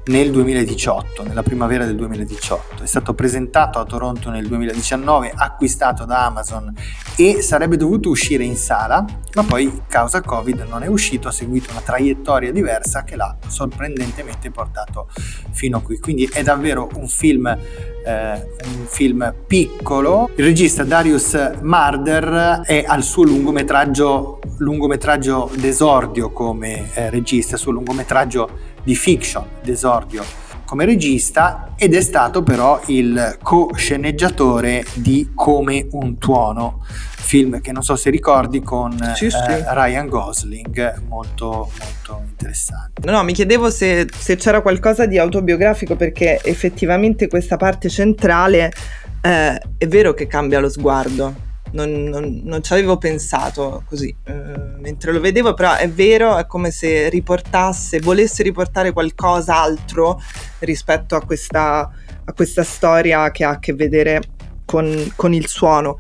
nel 0.06 0.32
2018, 0.32 1.24
nella 1.24 1.44
primavera 1.44 1.86
del 1.86 1.96
2018. 1.96 2.84
È 2.84 2.86
stato 2.88 3.13
presentato 3.13 3.80
a 3.80 3.86
Toronto 3.86 4.30
nel 4.30 4.48
2019, 4.48 5.32
acquistato 5.36 6.06
da 6.06 6.25
Amazon 6.25 6.74
e 7.16 7.42
sarebbe 7.42 7.78
dovuto 7.78 8.10
uscire 8.10 8.44
in 8.44 8.56
sala, 8.56 9.06
ma 9.36 9.44
poi 9.44 9.84
causa 9.88 10.22
Covid 10.22 10.66
non 10.68 10.84
è 10.84 10.88
uscito, 10.88 11.28
ha 11.28 11.32
seguito 11.32 11.72
una 11.72 11.82
traiettoria 11.82 12.51
diversa 12.51 13.04
che 13.04 13.16
l'ha 13.16 13.36
sorprendentemente 13.48 14.50
portato 14.50 15.08
fino 15.51 15.78
a 15.78 15.82
qui. 15.82 16.00
Quindi 16.00 16.25
è 16.32 16.42
davvero 16.42 16.90
un 16.96 17.08
film, 17.08 17.56
eh, 18.05 18.34
un 18.65 18.86
film 18.86 19.34
piccolo. 19.48 20.29
Il 20.36 20.43
regista 20.43 20.84
Darius 20.84 21.58
Marder 21.62 22.62
è 22.65 22.84
al 22.88 23.03
suo 23.03 23.24
lungometraggio, 23.24 24.39
lungometraggio 24.58 25.51
d'esordio 25.55 26.31
come 26.31 26.89
eh, 26.93 27.10
regista, 27.10 27.58
suo 27.58 27.72
lungometraggio 27.72 28.50
di 28.84 28.96
fiction 28.96 29.46
d'esordio 29.62 30.50
come 30.72 30.86
regista 30.86 31.74
ed 31.75 31.93
è 31.93 32.00
stato 32.00 32.43
però 32.43 32.79
il 32.86 33.38
co-sceneggiatore 33.43 34.86
di 34.93 35.31
Come 35.36 35.86
un 35.91 36.17
tuono, 36.17 36.86
film 37.32 37.62
che 37.62 37.72
non 37.72 37.82
so 37.82 37.96
se 37.96 38.10
ricordi 38.10 38.62
con 38.62 38.92
sì, 39.16 39.30
sì. 39.30 39.38
Eh, 39.38 39.74
Ryan 39.74 40.10
Gosling, 40.10 41.02
molto 41.08 41.72
molto 41.80 42.24
interessante. 42.28 43.02
No, 43.06 43.14
no, 43.14 43.24
mi 43.24 43.32
chiedevo 43.32 43.70
se, 43.70 44.06
se, 44.14 44.36
c'era 44.36 44.62
qualcosa 44.62 45.06
di 45.06 45.18
autobiografico 45.18 45.96
perché 45.96 46.42
effettivamente 46.44 47.30
questa 47.30 47.56
parte 47.56 47.88
centrale 47.88 48.70
eh, 49.22 49.62
è 49.78 49.88
vero 49.88 50.14
che 50.14 50.28
cambia 50.28 50.60
lo 50.60 50.68
sguardo 50.68 51.50
non, 51.72 52.04
non, 52.04 52.42
non, 52.44 52.62
ci 52.62 52.74
avevo 52.74 52.98
pensato 52.98 53.84
così 53.88 54.14
eh, 54.26 54.34
mentre 54.80 55.14
lo 55.14 55.22
vedevo, 55.22 55.54
però 55.54 55.76
è 55.76 55.90
vero, 55.90 56.36
è 56.36 56.46
come 56.46 56.70
se 56.70 57.08
riportasse, 57.08 58.02
volesse 58.02 58.44
riportare 58.44 58.92
qualcos'altro 58.92 60.22
rispetto 60.60 61.16
a 61.16 61.22
questa, 61.22 61.90
a 62.26 62.34
questa 62.34 62.64
storia 62.66 63.32
che 63.32 63.46
ha 63.46 63.52
a 63.52 63.60
che 63.60 63.74
vedere 63.74 64.22
con, 64.66 65.14
con 65.16 65.34
il 65.34 65.48
suono. 65.48 65.98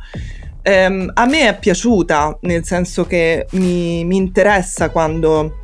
Eh, 0.63 1.11
a 1.13 1.25
me 1.25 1.47
è 1.47 1.57
piaciuta, 1.57 2.37
nel 2.41 2.63
senso 2.63 3.05
che 3.05 3.47
mi, 3.51 4.05
mi 4.05 4.15
interessa 4.15 4.89
quando 4.89 5.59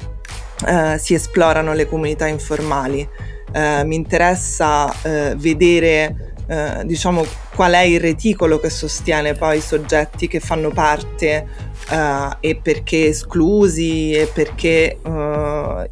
eh, 0.66 0.98
si 0.98 1.14
esplorano 1.14 1.74
le 1.74 1.88
comunità 1.88 2.28
informali, 2.28 3.08
eh, 3.52 3.84
mi 3.86 3.96
interessa 3.96 4.92
eh, 5.04 5.36
vedere 5.38 6.36
eh, 6.48 6.86
diciamo 6.86 7.26
qual 7.56 7.74
è 7.74 7.82
il 7.82 8.00
reticolo 8.00 8.60
che 8.60 8.70
sostiene 8.70 9.34
poi 9.34 9.58
i 9.58 9.62
soggetti 9.62 10.30
che 10.30 10.40
fanno 10.40 10.70
parte 10.70 11.46
uh, 11.90 12.36
e 12.40 12.56
perché 12.56 13.08
esclusi 13.08 14.14
e 14.14 14.30
perché 14.34 14.98
uh, 15.04 15.86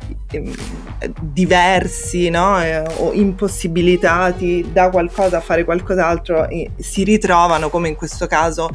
diversi 1.19 2.29
no? 2.29 2.61
eh, 2.63 2.83
o 2.97 3.11
impossibilitati 3.11 4.69
da 4.71 4.89
qualcosa 4.89 5.37
a 5.37 5.41
fare 5.41 5.65
qualcos'altro 5.65 6.47
si 6.77 7.03
ritrovano 7.03 7.69
come 7.69 7.89
in 7.89 7.95
questo 7.95 8.25
caso 8.27 8.69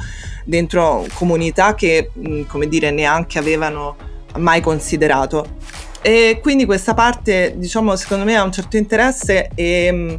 dentro 0.44 1.06
comunità 1.14 1.74
che 1.74 2.10
mh, 2.12 2.42
come 2.42 2.68
dire 2.68 2.90
neanche 2.90 3.38
avevano 3.38 3.96
mai 4.38 4.60
considerato 4.60 5.56
e 6.02 6.38
quindi 6.42 6.64
questa 6.64 6.94
parte 6.94 7.54
diciamo 7.56 7.94
secondo 7.96 8.24
me 8.24 8.36
ha 8.36 8.42
un 8.42 8.52
certo 8.52 8.76
interesse 8.76 9.50
e 9.54 9.92
mh, 9.92 10.18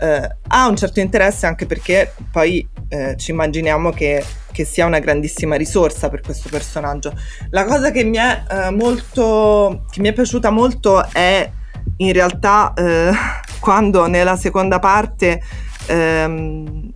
eh, 0.00 0.36
ha 0.48 0.66
un 0.66 0.76
certo 0.76 1.00
interesse 1.00 1.46
anche 1.46 1.66
perché 1.66 2.14
poi 2.32 2.66
eh, 2.88 3.16
ci 3.16 3.30
immaginiamo 3.30 3.90
che, 3.90 4.24
che, 4.50 4.64
sia 4.64 4.86
una 4.86 4.98
grandissima 4.98 5.56
risorsa 5.56 6.08
per 6.08 6.22
questo 6.22 6.48
personaggio. 6.48 7.12
La 7.50 7.64
cosa 7.64 7.90
che 7.90 8.02
mi 8.04 8.16
è, 8.16 8.42
eh, 8.50 8.70
molto, 8.70 9.84
che 9.90 10.00
mi 10.00 10.08
è 10.08 10.12
piaciuta 10.12 10.50
molto 10.50 11.06
è 11.12 11.50
in 11.98 12.12
realtà 12.12 12.72
eh, 12.74 13.10
quando 13.60 14.06
nella 14.06 14.36
seconda 14.36 14.78
parte 14.78 15.42
ehm, 15.86 16.90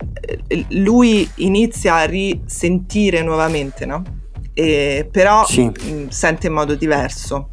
lui 0.69 1.29
inizia 1.35 1.95
a 1.95 2.05
risentire 2.05 3.21
nuovamente, 3.21 3.85
no? 3.85 4.03
E, 4.53 5.07
però 5.11 5.45
sì. 5.45 5.65
mh, 5.65 5.73
mm, 5.85 6.07
sente 6.07 6.47
in 6.47 6.53
modo 6.53 6.75
diverso 6.75 7.49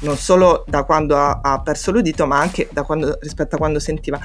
non 0.00 0.16
solo 0.16 0.64
da 0.66 0.84
quando 0.84 1.16
ha, 1.16 1.40
ha 1.42 1.60
perso 1.60 1.90
l'udito, 1.90 2.26
ma 2.26 2.38
anche 2.38 2.68
quando, 2.84 3.18
rispetto 3.20 3.56
a 3.56 3.58
quando 3.58 3.80
sentiva. 3.80 4.20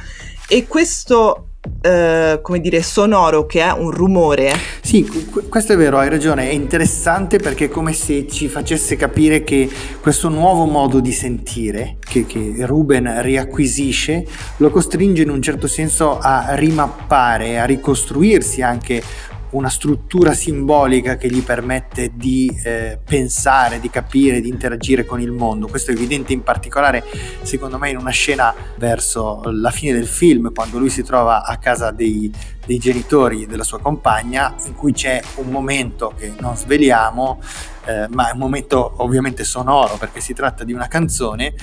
E 0.52 0.66
questo 0.68 1.46
Uh, 1.82 2.42
come 2.42 2.62
dire, 2.62 2.82
sonoro 2.82 3.46
che 3.46 3.62
è 3.62 3.72
un 3.72 3.92
rumore. 3.92 4.54
Sì, 4.82 5.04
questo 5.50 5.74
è 5.74 5.78
vero, 5.78 5.98
hai 5.98 6.10
ragione, 6.10 6.50
è 6.50 6.54
interessante 6.54 7.38
perché 7.38 7.66
è 7.66 7.70
come 7.70 7.92
se 7.92 8.28
ci 8.28 8.48
facesse 8.48 8.96
capire 8.96 9.44
che 9.44 9.70
questo 10.00 10.30
nuovo 10.30 10.66
modo 10.66 11.02
di 11.02 11.12
sentire 11.12 11.98
che, 12.00 12.26
che 12.26 12.54
Ruben 12.66 13.22
riacquisisce 13.22 14.26
lo 14.58 14.70
costringe 14.72 15.22
in 15.22 15.30
un 15.30 15.42
certo 15.42 15.68
senso 15.68 16.18
a 16.18 16.56
rimappare, 16.56 17.60
a 17.60 17.66
ricostruirsi 17.66 18.62
anche 18.62 19.04
una 19.52 19.70
struttura 19.70 20.34
simbolica 20.34 21.18
che 21.18 21.30
gli 21.30 21.42
permette 21.42 22.12
di 22.14 22.50
eh, 22.64 23.00
pensare, 23.04 23.80
di 23.80 23.90
capire, 23.90 24.42
di 24.42 24.50
interagire 24.50 25.06
con 25.06 25.22
il 25.22 25.32
mondo. 25.32 25.68
Questo 25.68 25.92
è 25.92 25.94
evidente 25.94 26.34
in 26.34 26.44
particolare, 26.44 27.04
secondo 27.42 27.78
me, 27.78 27.90
in 27.90 27.98
una 27.98 28.12
scena 28.12 28.54
verso 28.78 29.42
la 29.46 29.72
fine 29.72 29.94
del 29.94 30.08
film, 30.08 30.52
quando 30.54 30.78
lui 30.78 30.90
si 30.90 31.04
trova 31.04 31.44
a 31.44 31.58
casa 31.58 31.92
dei, 31.92 32.32
dei 32.66 32.78
genitori 32.78 33.46
della 33.48 33.64
sua 33.64 33.80
compagna, 33.80 34.56
in 34.66 34.76
cui 34.76 34.94
c'è 34.94 35.22
un 35.36 35.50
momento 35.50 36.14
che 36.18 36.34
non 36.40 36.56
sveliamo, 36.56 37.42
eh, 37.86 38.08
ma 38.10 38.30
è 38.30 38.34
un 38.34 38.40
momento 38.40 38.94
ovviamente 38.98 39.44
sonoro 39.44 39.98
perché 39.98 40.20
si 40.20 40.34
tratta 40.34 40.64
di 40.64 40.74
una 40.74 40.88
canzone 40.88 41.54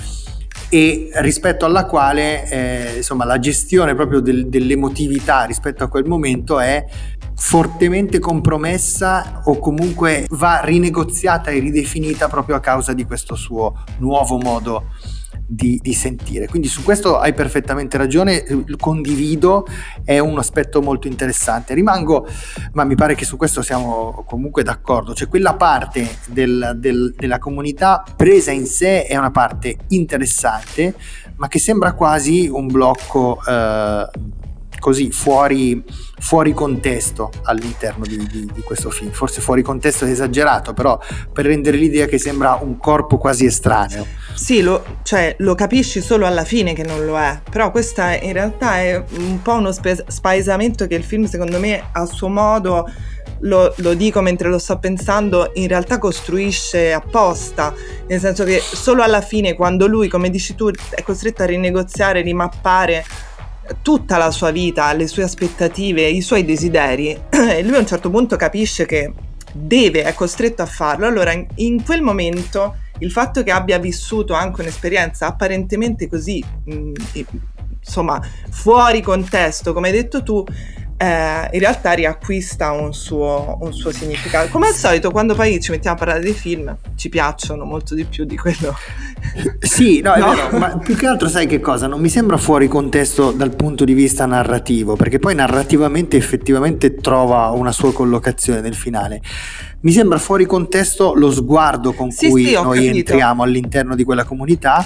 e 0.68 1.10
rispetto 1.14 1.64
alla 1.64 1.86
quale 1.86 2.48
eh, 2.48 2.96
insomma 2.96 3.24
la 3.24 3.38
gestione 3.38 3.94
proprio 3.94 4.20
del, 4.20 4.48
dell'emotività 4.48 5.44
rispetto 5.44 5.84
a 5.84 5.88
quel 5.88 6.06
momento 6.06 6.58
è 6.58 6.84
fortemente 7.38 8.18
compromessa 8.18 9.42
o 9.44 9.58
comunque 9.58 10.26
va 10.30 10.60
rinegoziata 10.62 11.50
e 11.50 11.58
ridefinita 11.58 12.28
proprio 12.28 12.56
a 12.56 12.60
causa 12.60 12.92
di 12.92 13.04
questo 13.04 13.34
suo 13.34 13.84
nuovo 13.98 14.38
modo 14.38 14.84
di, 15.46 15.78
di, 15.80 15.92
sentire. 15.92 16.48
Quindi 16.48 16.66
su 16.66 16.82
questo 16.82 17.18
hai 17.18 17.32
perfettamente 17.32 17.96
ragione, 17.96 18.44
condivido, 18.78 19.66
è 20.04 20.18
un 20.18 20.38
aspetto 20.38 20.82
molto 20.82 21.06
interessante. 21.06 21.74
Rimango, 21.74 22.26
ma 22.72 22.84
mi 22.84 22.94
pare 22.96 23.14
che 23.14 23.24
su 23.24 23.36
questo 23.36 23.62
siamo 23.62 24.24
comunque 24.26 24.62
d'accordo, 24.62 25.14
cioè 25.14 25.28
quella 25.28 25.54
parte 25.54 26.08
del, 26.26 26.76
del, 26.76 27.14
della 27.16 27.38
comunità 27.38 28.02
presa 28.16 28.50
in 28.50 28.66
sé 28.66 29.04
è 29.04 29.16
una 29.16 29.30
parte 29.30 29.76
interessante, 29.88 30.94
ma 31.36 31.48
che 31.48 31.58
sembra 31.58 31.92
quasi 31.92 32.48
un 32.48 32.66
blocco 32.66 33.38
eh, 33.46 34.08
così 34.78 35.10
fuori, 35.10 35.82
fuori, 36.18 36.52
contesto 36.52 37.30
all'interno 37.44 38.04
di, 38.04 38.16
di, 38.16 38.50
di, 38.52 38.60
questo 38.62 38.90
film. 38.90 39.10
Forse 39.10 39.40
fuori 39.40 39.62
contesto 39.62 40.04
è 40.04 40.10
esagerato, 40.10 40.72
però 40.72 40.98
per 41.32 41.46
rendere 41.46 41.76
l'idea 41.76 42.06
che 42.06 42.18
sembra 42.18 42.58
un 42.60 42.78
corpo 42.78 43.18
quasi 43.18 43.46
estraneo. 43.46 44.06
Sì, 44.34 44.62
lo, 44.62 44.84
cioè, 45.02 45.36
lo 45.38 45.54
capisci 45.54 46.00
solo 46.00 46.26
alla 46.26 46.44
fine 46.44 46.72
che 46.72 46.84
non 46.84 47.04
lo 47.04 47.18
è, 47.18 47.40
però 47.50 47.70
questa 47.70 48.16
in 48.16 48.32
realtà 48.32 48.78
è 48.78 49.02
un 49.18 49.40
po' 49.42 49.54
uno 49.54 49.72
spe- 49.72 50.04
spaesamento 50.06 50.86
che 50.86 50.94
il 50.94 51.04
film 51.04 51.24
secondo 51.24 51.58
me 51.58 51.88
a 51.92 52.04
suo 52.06 52.28
modo... 52.28 52.90
Lo, 53.40 53.74
lo, 53.78 53.92
dico 53.92 54.22
mentre 54.22 54.48
lo 54.48 54.56
sto 54.56 54.78
pensando, 54.78 55.50
in 55.56 55.68
realtà 55.68 55.98
costruisce 55.98 56.94
apposta, 56.94 57.74
nel 58.08 58.18
senso 58.18 58.44
che 58.44 58.60
solo 58.60 59.02
alla 59.02 59.20
fine, 59.20 59.52
quando 59.52 59.86
lui, 59.86 60.08
come 60.08 60.30
dici 60.30 60.54
tu, 60.54 60.70
è 60.70 61.02
costretto 61.02 61.42
a 61.42 61.44
rinegoziare, 61.46 62.22
rimappare 62.22 63.04
tutta 63.82 64.16
la 64.16 64.30
sua 64.30 64.50
vita, 64.50 64.92
le 64.92 65.06
sue 65.06 65.22
aspettative, 65.22 66.02
i 66.02 66.20
suoi 66.20 66.44
desideri 66.44 67.18
e 67.30 67.62
lui 67.62 67.76
a 67.76 67.80
un 67.80 67.86
certo 67.86 68.10
punto 68.10 68.36
capisce 68.36 68.86
che 68.86 69.12
deve, 69.52 70.02
è 70.04 70.14
costretto 70.14 70.62
a 70.62 70.66
farlo. 70.66 71.06
Allora 71.06 71.32
in, 71.32 71.46
in 71.56 71.82
quel 71.82 72.02
momento 72.02 72.76
il 72.98 73.10
fatto 73.10 73.42
che 73.42 73.50
abbia 73.50 73.78
vissuto 73.78 74.34
anche 74.34 74.60
un'esperienza 74.62 75.26
apparentemente 75.26 76.08
così, 76.08 76.42
mh, 76.64 76.74
mm, 76.74 76.92
insomma, 77.78 78.20
fuori 78.50 79.00
contesto, 79.00 79.72
come 79.72 79.88
hai 79.88 79.94
detto 79.94 80.22
tu, 80.22 80.44
eh, 80.98 81.48
in 81.52 81.60
realtà 81.60 81.92
riacquista 81.92 82.72
un 82.72 82.94
suo, 82.94 83.58
un 83.60 83.72
suo, 83.72 83.90
significato. 83.90 84.48
Come 84.50 84.68
al 84.68 84.74
solito, 84.74 85.10
quando 85.10 85.34
poi 85.34 85.60
ci 85.60 85.70
mettiamo 85.70 85.96
a 85.96 85.98
parlare 85.98 86.20
dei 86.20 86.32
film, 86.32 86.74
ci 86.94 87.08
piacciono 87.08 87.64
molto 87.64 87.94
di 87.94 88.04
più 88.04 88.24
di 88.24 88.36
quello. 88.36 88.74
Sì, 89.58 90.00
no, 90.00 90.14
no? 90.16 90.30
Vero, 90.30 90.58
ma 90.58 90.78
più 90.78 90.94
che 90.94 91.06
altro 91.06 91.28
sai 91.28 91.46
che 91.46 91.60
cosa? 91.60 91.86
Non 91.86 92.00
mi 92.00 92.08
sembra 92.08 92.36
fuori 92.36 92.68
contesto 92.68 93.32
dal 93.32 93.54
punto 93.54 93.84
di 93.84 93.92
vista 93.92 94.24
narrativo, 94.24 94.94
perché 94.94 95.18
poi 95.18 95.34
narrativamente 95.34 96.16
effettivamente 96.16 96.94
trova 96.94 97.48
una 97.48 97.72
sua 97.72 97.92
collocazione 97.92 98.60
nel 98.60 98.74
finale. 98.74 99.20
Mi 99.80 99.92
sembra 99.92 100.18
fuori 100.18 100.46
contesto 100.46 101.12
lo 101.14 101.30
sguardo 101.30 101.92
con 101.92 102.10
sì, 102.10 102.28
cui 102.30 102.46
sì, 102.46 102.52
noi 102.54 102.86
capito. 102.86 102.96
entriamo 102.96 103.42
all'interno 103.42 103.94
di 103.94 104.04
quella 104.04 104.24
comunità 104.24 104.84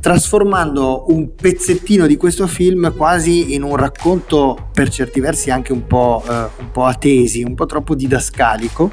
trasformando 0.00 1.04
un 1.08 1.34
pezzettino 1.34 2.06
di 2.06 2.16
questo 2.16 2.46
film 2.46 2.94
quasi 2.96 3.54
in 3.54 3.62
un 3.62 3.76
racconto 3.76 4.70
per 4.72 4.88
certi 4.88 5.20
versi 5.20 5.50
anche 5.50 5.72
un 5.72 5.86
po', 5.86 6.22
eh, 6.26 6.48
un 6.58 6.70
po 6.72 6.84
a 6.84 6.94
tesi, 6.94 7.42
un 7.42 7.54
po' 7.54 7.66
troppo 7.66 7.94
didascalico 7.94 8.90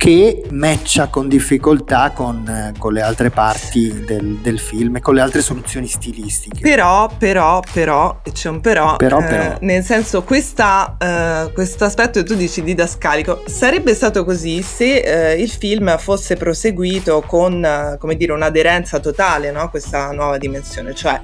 che 0.00 0.44
matcha 0.52 1.08
con 1.08 1.28
difficoltà 1.28 2.12
con, 2.14 2.48
eh, 2.48 2.72
con 2.78 2.94
le 2.94 3.02
altre 3.02 3.28
parti 3.28 4.02
del, 4.02 4.36
del, 4.36 4.58
film 4.58 4.96
e 4.96 5.00
con 5.00 5.14
le 5.14 5.20
altre 5.20 5.42
soluzioni 5.42 5.86
stilistiche. 5.86 6.62
Però, 6.62 7.10
però, 7.18 7.60
però, 7.70 8.18
c'è 8.32 8.48
un 8.48 8.62
però, 8.62 8.96
però, 8.96 9.20
eh, 9.20 9.24
però. 9.24 9.56
nel 9.60 9.84
senso 9.84 10.22
questo 10.22 10.62
eh, 10.98 11.52
aspetto 11.80 12.18
che 12.18 12.22
tu 12.22 12.34
dici 12.34 12.62
didascalico 12.62 13.42
sarebbe 13.44 13.92
stato 13.92 14.24
così 14.24 14.62
se 14.62 15.00
eh, 15.00 15.34
il 15.34 15.50
film 15.50 15.98
fosse 15.98 16.36
proseguito 16.36 17.20
con, 17.26 17.62
eh, 17.62 17.98
come 17.98 18.16
dire, 18.16 18.32
un'aderenza 18.32 19.00
totale 19.00 19.50
no? 19.50 19.60
a 19.60 19.68
questa 19.68 20.12
nuova 20.12 20.38
dimensione, 20.38 20.94
cioè 20.94 21.20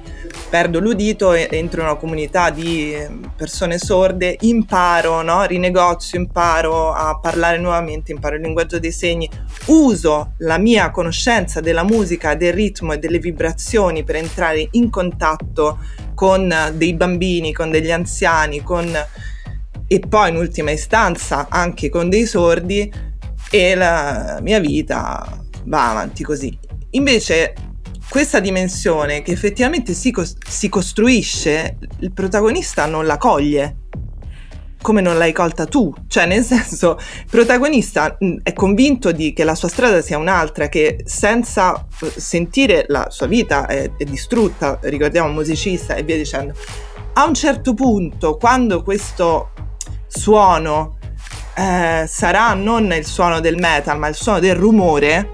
perdo 0.51 0.79
l'udito, 0.79 1.33
entro 1.33 1.81
in 1.81 1.87
una 1.87 1.95
comunità 1.95 2.51
di 2.51 2.95
persone 3.35 3.79
sorde, 3.79 4.37
imparo, 4.41 5.23
no? 5.23 5.43
rinegozio, 5.45 6.19
imparo 6.19 6.93
a 6.93 7.17
parlare 7.19 7.57
nuovamente, 7.57 8.11
imparo 8.11 8.35
il 8.35 8.43
linguaggio 8.43 8.65
linguaggio 8.67 8.79
dei 8.79 8.91
segni, 8.91 9.29
uso 9.67 10.33
la 10.39 10.57
mia 10.57 10.91
conoscenza 10.91 11.61
della 11.61 11.83
musica, 11.83 12.35
del 12.35 12.53
ritmo 12.53 12.93
e 12.93 12.99
delle 12.99 13.19
vibrazioni 13.19 14.03
per 14.03 14.17
entrare 14.17 14.67
in 14.71 14.89
contatto 14.89 15.79
con 16.13 16.53
dei 16.73 16.93
bambini, 16.93 17.53
con 17.53 17.71
degli 17.71 17.91
anziani, 17.91 18.61
con... 18.61 18.93
e 19.87 19.99
poi 19.99 20.29
in 20.29 20.35
ultima 20.35 20.71
istanza 20.71 21.47
anche 21.49 21.89
con 21.89 22.09
dei 22.09 22.25
sordi 22.25 22.91
e 23.49 23.75
la 23.75 24.39
mia 24.41 24.59
vita 24.59 25.41
va 25.63 25.91
avanti 25.91 26.23
così. 26.23 26.57
Invece 26.91 27.53
questa 28.09 28.39
dimensione 28.39 29.21
che 29.21 29.31
effettivamente 29.31 29.93
si, 29.93 30.11
cos- 30.11 30.37
si 30.47 30.69
costruisce, 30.69 31.77
il 31.99 32.11
protagonista 32.13 32.85
non 32.85 33.05
la 33.05 33.17
coglie 33.17 33.77
come 34.81 35.01
non 35.01 35.17
l'hai 35.17 35.33
colta 35.33 35.65
tu, 35.65 35.93
cioè 36.07 36.25
nel 36.25 36.43
senso 36.43 36.97
il 36.99 37.25
protagonista 37.29 38.17
mm, 38.23 38.37
è 38.43 38.53
convinto 38.53 39.11
di 39.11 39.33
che 39.33 39.43
la 39.43 39.55
sua 39.55 39.67
strada 39.67 40.01
sia 40.01 40.17
un'altra, 40.17 40.67
che 40.69 41.01
senza 41.05 41.87
eh, 42.01 42.11
sentire 42.15 42.85
la 42.87 43.07
sua 43.09 43.27
vita 43.27 43.65
è, 43.65 43.91
è 43.97 44.03
distrutta, 44.03 44.79
ricordiamo 44.83 45.27
un 45.27 45.33
musicista 45.33 45.95
e 45.95 46.03
via 46.03 46.15
dicendo. 46.15 46.53
A 47.13 47.25
un 47.25 47.33
certo 47.33 47.73
punto, 47.73 48.37
quando 48.37 48.83
questo 48.83 49.51
suono 50.07 50.97
eh, 51.55 52.05
sarà 52.07 52.53
non 52.53 52.91
il 52.93 53.05
suono 53.05 53.39
del 53.39 53.57
metal, 53.57 53.97
ma 53.97 54.07
il 54.07 54.15
suono 54.15 54.39
del 54.39 54.55
rumore, 54.55 55.31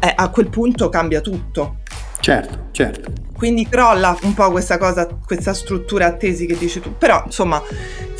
eh, 0.00 0.12
a 0.14 0.28
quel 0.30 0.48
punto 0.50 0.88
cambia 0.88 1.20
tutto. 1.20 1.76
Certo, 2.18 2.66
certo 2.72 3.22
quindi 3.42 3.66
crolla 3.68 4.16
un 4.22 4.34
po' 4.34 4.52
questa 4.52 4.78
cosa, 4.78 5.04
questa 5.04 5.52
struttura 5.52 6.06
a 6.06 6.12
tesi 6.12 6.46
che 6.46 6.56
dici 6.56 6.78
tu. 6.78 6.96
Però, 6.96 7.24
insomma, 7.26 7.60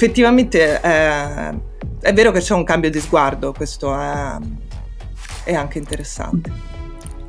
effettivamente 0.02 0.80
eh, 0.82 1.60
è 2.00 2.12
vero 2.12 2.32
che 2.32 2.40
c'è 2.40 2.54
un 2.54 2.64
cambio 2.64 2.90
di 2.90 2.98
sguardo, 2.98 3.52
questo 3.52 3.96
è, 3.96 4.36
è 5.44 5.54
anche 5.54 5.78
interessante. 5.78 6.50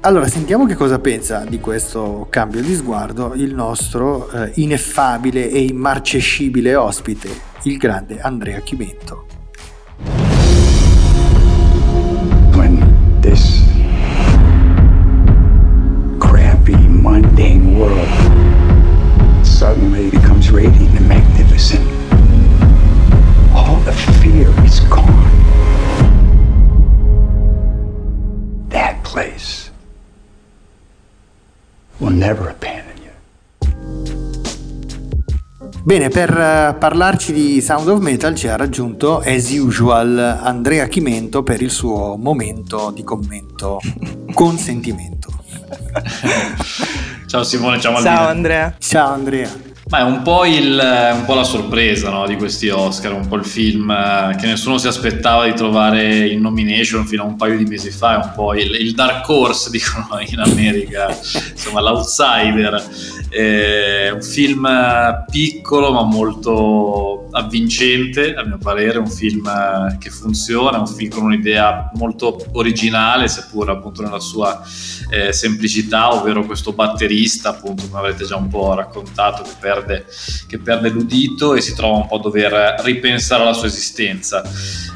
Allora, 0.02 0.28
sentiamo 0.28 0.66
che 0.66 0.74
cosa 0.74 1.00
pensa 1.00 1.46
di 1.48 1.60
questo 1.60 2.26
cambio 2.32 2.62
di 2.62 2.74
sguardo 2.74 3.34
il 3.36 3.54
nostro 3.54 4.30
eh, 4.32 4.52
ineffabile 4.56 5.50
e 5.50 5.64
immarcescibile 5.66 6.76
ospite, 6.76 7.30
il 7.64 7.78
grande 7.78 8.20
Andrea 8.20 8.60
Chimento. 8.60 9.28
Bene, 35.94 36.10
per 36.10 36.32
uh, 36.32 36.76
parlarci 36.76 37.32
di 37.32 37.62
Sound 37.62 37.88
of 37.88 38.00
Metal 38.00 38.34
ci 38.34 38.48
ha 38.48 38.56
raggiunto, 38.56 39.20
as 39.20 39.52
usual, 39.52 40.18
Andrea 40.42 40.88
Chimento 40.88 41.44
per 41.44 41.62
il 41.62 41.70
suo 41.70 42.16
momento 42.18 42.90
di 42.90 43.04
commento 43.04 43.80
con 44.34 44.58
sentimento. 44.58 45.30
ciao 47.28 47.44
Simone, 47.44 47.80
ciao 47.80 47.92
Maldina. 47.92 48.16
Ciao 48.16 48.28
Andrea. 48.28 48.76
Ciao 48.80 49.14
Andrea. 49.14 49.73
Ma 49.90 50.00
è 50.00 50.02
un 50.02 50.22
po', 50.22 50.46
il, 50.46 51.12
un 51.14 51.26
po', 51.26 51.34
la 51.34 51.44
sorpresa 51.44 52.10
no, 52.10 52.26
di 52.26 52.38
questi 52.38 52.70
Oscar, 52.70 53.14
un 53.14 53.28
po' 53.28 53.36
il 53.36 53.46
film 53.46 53.92
eh, 53.92 54.36
che 54.40 54.48
nessuno 54.48 54.78
si 54.78 54.88
aspettava 54.88 55.46
di 55.46 55.54
trovare 55.54 56.28
in 56.28 56.40
nomination 56.40 57.06
fino 57.06 57.24
a 57.24 57.26
un 57.26 57.36
paio 57.36 57.58
di 57.58 57.66
mesi 57.66 57.92
fa, 57.92 58.14
è 58.14 58.26
un 58.26 58.32
po' 58.34 58.54
il, 58.56 58.74
il 58.76 58.94
dark 58.94 59.28
horse, 59.28 59.70
dicono 59.72 60.20
in 60.26 60.40
America, 60.40 61.08
insomma 61.52 61.82
l'outsider. 61.82 62.84
È 63.30 64.10
un 64.12 64.22
film 64.22 64.68
piccolo 65.30 65.92
ma 65.92 66.04
molto 66.04 67.23
avvincente, 67.34 68.34
a 68.34 68.46
mio 68.46 68.58
parere, 68.58 68.98
un 68.98 69.10
film 69.10 69.50
che 69.98 70.10
funziona, 70.10 70.80
un 70.80 70.88
film 70.88 71.10
con 71.10 71.24
un'idea 71.24 71.92
molto 71.96 72.46
originale, 72.54 73.28
seppur 73.28 73.70
appunto 73.70 74.02
nella 74.02 74.20
sua 74.20 74.62
eh, 75.10 75.34
semplicità, 75.34 76.14
ovvero 76.14 76.46
questo 76.46 76.74
batterista, 76.74 77.50
appunto, 77.50 77.88
come 77.88 78.00
avrete 78.00 78.26
già 78.26 78.36
un 78.36 78.48
po' 78.48 78.74
raccontato, 78.74 79.44
che 79.44 79.56
perde, 79.60 80.06
che 80.48 80.60
perde 80.60 80.90
l'udito 80.90 81.56
e 81.56 81.62
si 81.62 81.76
trova 81.76 81.98
un 81.98 82.08
po' 82.08 82.18
a 82.18 82.22
dover 82.22 82.76
ripensare 82.84 83.44
alla 83.44 83.54
sua 83.54 83.68
esistenza. 83.68 84.44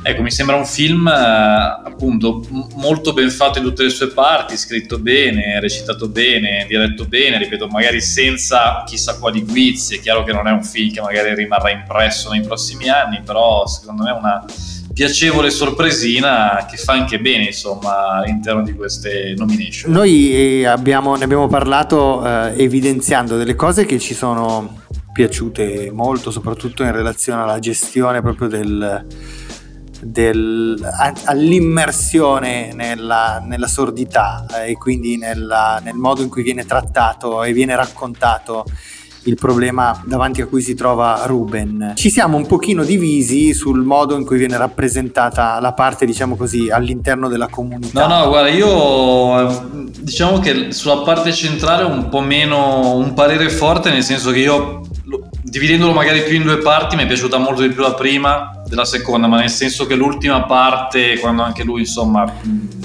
Ecco, 0.04 0.22
mi 0.22 0.32
sembra 0.32 0.56
un 0.56 0.66
film 0.66 1.08
eh, 1.08 1.12
appunto 1.12 2.46
molto 2.76 3.14
ben 3.14 3.30
fatto 3.30 3.58
in 3.58 3.66
tutte 3.66 3.84
le 3.84 3.90
sue 3.90 4.08
parti, 4.08 4.56
scritto 4.56 5.00
bene, 5.00 5.60
recitato 5.60 6.08
bene, 6.08 6.66
diretto 6.68 7.06
bene, 7.06 7.38
ripeto, 7.38 7.68
magari 7.68 8.00
senza 8.00 8.84
chissà 8.86 9.18
quali 9.20 9.44
guizzi, 9.44 9.98
è 9.98 10.00
chiaro 10.00 10.24
che 10.24 10.32
non 10.32 10.48
è 10.48 10.52
un 10.52 10.64
film 10.64 10.94
che 10.94 11.02
magari 11.02 11.34
rimarrà 11.36 11.72
impresso 11.72 12.27
nei 12.30 12.42
prossimi 12.42 12.90
anni, 12.90 13.22
però 13.24 13.66
secondo 13.68 14.04
me 14.04 14.10
è 14.12 14.14
una 14.14 14.46
piacevole 14.94 15.52
sorpresina 15.52 16.66
che 16.68 16.76
fa 16.76 16.94
anche 16.94 17.20
bene 17.20 17.46
insomma 17.46 18.14
all'interno 18.14 18.64
di 18.64 18.74
queste 18.74 19.36
nomination. 19.38 19.92
Noi 19.92 20.34
eh, 20.34 20.66
abbiamo, 20.66 21.16
ne 21.16 21.24
abbiamo 21.24 21.48
parlato 21.48 22.26
eh, 22.26 22.54
evidenziando 22.64 23.38
delle 23.38 23.54
cose 23.54 23.86
che 23.86 24.00
ci 24.00 24.16
sono 24.16 24.86
piaciute 25.14 25.92
molto, 25.92 26.32
soprattutto 26.32 26.82
in 26.84 26.92
relazione 26.92 27.42
alla 27.42 27.60
gestione 27.60 28.22
proprio 28.22 28.48
del, 28.48 29.06
del, 30.02 30.80
all'immersione 31.26 32.72
nella, 32.74 33.44
nella 33.46 33.68
sordità 33.68 34.46
eh, 34.64 34.72
e 34.72 34.74
quindi 34.78 35.18
nella, 35.18 35.80
nel 35.84 35.96
modo 35.96 36.22
in 36.24 36.30
cui 36.30 36.44
viene 36.44 36.66
trattato 36.66 37.44
e 37.44 37.54
viene 37.54 37.76
raccontato 37.76 38.66
il 39.28 39.36
problema 39.36 40.02
davanti 40.06 40.42
a 40.42 40.46
cui 40.46 40.62
si 40.62 40.74
trova 40.74 41.24
Ruben. 41.26 41.94
Ci 41.96 42.10
siamo 42.10 42.38
un 42.38 42.46
pochino 42.46 42.84
divisi 42.84 43.54
sul 43.54 43.84
modo 43.84 44.16
in 44.16 44.26
cui 44.26 44.38
viene 44.38 44.58
rappresentata 44.58 45.60
la 45.60 45.74
parte, 45.74 46.06
diciamo 46.06 46.36
così, 46.36 46.70
all'interno 46.70 47.28
della 47.28 47.48
comunità. 47.48 48.08
No, 48.08 48.20
no, 48.20 48.28
guarda, 48.30 48.50
io 48.50 49.84
diciamo 50.00 50.40
che 50.40 50.72
sulla 50.72 51.00
parte 51.00 51.34
centrale 51.34 51.84
ho 51.84 51.90
un 51.90 52.08
po' 52.10 52.22
meno 52.22 52.96
un 52.96 53.14
parere 53.14 53.50
forte, 53.50 53.92
nel 53.92 54.04
senso 54.04 54.32
che 54.32 54.40
io 54.40 54.82
dividendolo 55.42 55.92
magari 55.94 56.24
più 56.24 56.36
in 56.36 56.44
due 56.44 56.58
parti 56.58 56.96
mi 56.96 57.04
è 57.04 57.08
piaciuta 57.08 57.38
molto 57.38 57.62
di 57.62 57.70
più 57.70 57.82
la 57.82 57.94
prima 57.94 58.57
della 58.68 58.86
seconda, 58.86 59.28
ma 59.28 59.40
nel 59.40 59.50
senso 59.50 59.86
che 59.86 59.96
l'ultima 59.96 60.44
parte, 60.44 61.18
quando 61.20 61.42
anche 61.42 61.64
lui, 61.64 61.82
insomma, 61.82 62.32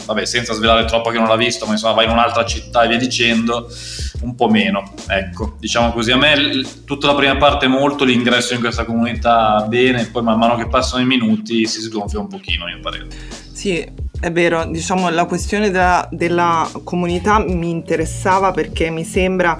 vabbè, 0.07 0.25
senza 0.25 0.53
svelare 0.55 0.85
troppo 0.85 1.11
che 1.11 1.18
non 1.18 1.29
l'ha 1.29 1.37
visto, 1.37 1.66
ma 1.66 1.73
insomma 1.73 1.95
va 1.95 2.05
in 2.05 2.11
un'altra 2.11 2.45
città 2.45 2.83
e 2.83 2.88
via 2.88 2.99
dicendo, 2.99 3.68
un 4.23 4.35
po' 4.35 4.49
meno, 4.49 4.92
ecco, 5.09 5.57
diciamo 5.59 5.92
così. 5.92 6.12
A 6.12 6.16
me 6.16 6.62
tutta 6.85 7.09
la 7.09 7.14
prima 7.14 7.37
parte 7.37 7.66
molto, 7.66 8.05
l'ingresso 8.05 8.55
in 8.55 8.61
questa 8.61 8.85
comunità 8.85 9.66
bene, 9.68 10.07
poi 10.07 10.23
man 10.23 10.38
mano 10.38 10.57
che 10.57 10.68
passano 10.68 11.03
i 11.03 11.07
minuti 11.07 11.66
si 11.66 11.81
sgonfia 11.81 12.21
un 12.21 12.29
pochino, 12.29 12.64
a 12.64 12.68
mio 12.68 12.81
parere. 12.81 13.09
Sì, 13.53 13.85
è 14.21 14.31
vero, 14.31 14.64
diciamo 14.64 15.09
la 15.11 15.25
questione 15.25 15.71
della, 15.71 16.09
della 16.11 16.68
comunità 16.85 17.40
mi 17.40 17.71
interessava 17.71 18.53
perché 18.53 18.88
mi 18.90 19.05
sembra 19.05 19.57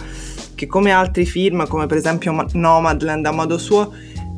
che 0.55 0.67
come 0.67 0.93
altri 0.93 1.27
film, 1.27 1.67
come 1.67 1.87
per 1.87 1.97
esempio 1.97 2.47
Nomadland 2.53 3.27
a 3.27 3.33
modo 3.33 3.59
suo, 3.59 3.93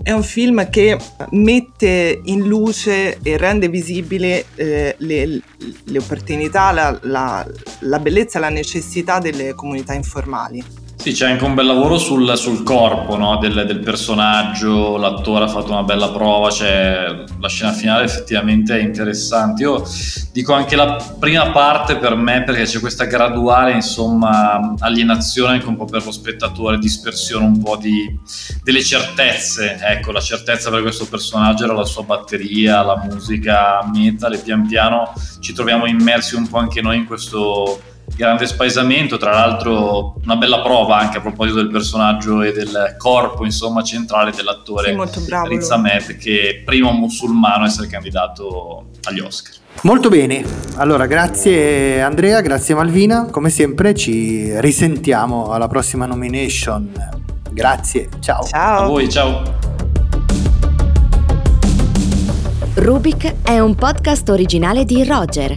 è 0.05 0.13
un 0.13 0.23
film 0.23 0.69
che 0.69 0.99
mette 1.31 2.21
in 2.25 2.47
luce 2.47 3.19
e 3.23 3.39
rende 3.39 3.69
visibile 3.71 4.45
eh, 4.55 4.95
le, 4.99 5.41
le, 5.85 5.99
opportunità, 5.99 6.73
la, 6.73 6.99
la, 7.05 7.47
la 7.81 7.99
bellezza 7.99 8.39
la 8.39 8.51
necessità 8.51 9.19
delle 9.19 9.55
comunità 9.55 9.95
informali. 9.95 10.63
Sì, 11.05 11.13
c'è 11.13 11.29
anche 11.29 11.45
un 11.45 11.53
bel 11.53 11.67
lavoro 11.67 11.99
sul, 11.99 12.35
sul 12.39 12.63
corpo 12.63 13.19
no? 13.19 13.37
del, 13.37 13.67
del, 13.67 13.81
personaggio, 13.81 14.97
l'attore 14.97 15.45
ha 15.45 15.49
fatto 15.49 15.71
una 15.71 15.83
bella 15.83 16.09
prova, 16.09 16.51
cioè, 16.51 17.25
la 17.39 17.49
scena 17.49 17.73
finale 17.73 18.05
effettivamente 18.05 18.79
è 18.79 18.81
interessante. 18.81 19.65
Io 19.65 19.85
dico 20.33 20.55
anche 20.55 20.77
la 20.77 20.97
prima 21.21 21.51
parte 21.51 21.99
per 21.99 22.15
me 22.15 22.43
perché 22.45 22.63
c'è 22.63 22.81
questa 22.81 23.05
graduale 23.05 23.73
insomma, 23.73 24.73
alienazione 24.79 25.53
anche 25.53 25.67
un 25.67 25.77
po' 25.77 25.85
per 25.85 26.03
lo 26.07 26.11
spettatore, 26.11 26.79
dispersione 26.79 27.45
un 27.45 27.63
po' 27.63 27.77
di, 27.77 28.19
delle 28.63 28.83
certezze. 28.83 29.77
Ecco, 29.83 30.11
la 30.11 30.23
certezza 30.23 30.71
per 30.71 30.81
questo 30.81 31.07
personaggio 31.07 31.65
era 31.65 31.75
la 31.75 31.85
sua 31.85 32.05
batteria, 32.05 32.83
la 32.83 33.03
musica 33.05 33.87
metal 33.93 34.33
e 34.33 34.39
pian 34.39 34.67
piano 34.67 35.13
ci 35.41 35.53
troviamo 35.53 35.85
immersi 35.85 36.35
un 36.35 36.49
po' 36.49 36.57
anche 36.57 36.81
noi 36.81 36.97
in 36.97 37.05
questo 37.05 37.93
grande 38.17 38.47
spaesamento, 38.47 39.17
tra 39.17 39.33
l'altro 39.33 40.17
una 40.23 40.37
bella 40.37 40.61
prova 40.61 40.99
anche 40.99 41.19
a 41.19 41.21
proposito 41.21 41.57
del 41.57 41.71
personaggio 41.71 42.43
e 42.43 42.53
del 42.53 42.95
corpo 42.99 43.45
insomma 43.45 43.83
centrale 43.83 44.33
dell'attore 44.35 44.97
sì, 45.11 45.35
Riz 45.49 45.71
Ahmed 45.71 46.17
che 46.17 46.49
è 46.49 46.55
primo 46.65 46.93
musulmano 46.93 47.65
a 47.65 47.67
essere 47.67 47.87
candidato 47.87 48.87
agli 49.05 49.21
Oscar. 49.21 49.55
Molto 49.83 50.09
bene, 50.09 50.45
allora 50.77 51.07
grazie 51.07 52.01
Andrea, 52.01 52.41
grazie 52.41 52.75
Malvina, 52.75 53.27
come 53.31 53.51
sempre 53.51 53.95
ci 53.95 54.59
risentiamo 54.61 55.51
alla 55.51 55.69
prossima 55.69 56.07
nomination. 56.07 56.93
Grazie, 57.51 58.09
ciao. 58.21 58.43
Ciao. 58.45 58.85
A 58.85 58.87
voi, 58.87 59.09
ciao. 59.09 59.43
Rubik 62.75 63.43
è 63.45 63.61
un 63.61 63.77
podcast 63.77 64.29
originale 64.31 64.85
di 64.85 65.05
Roger, 65.05 65.57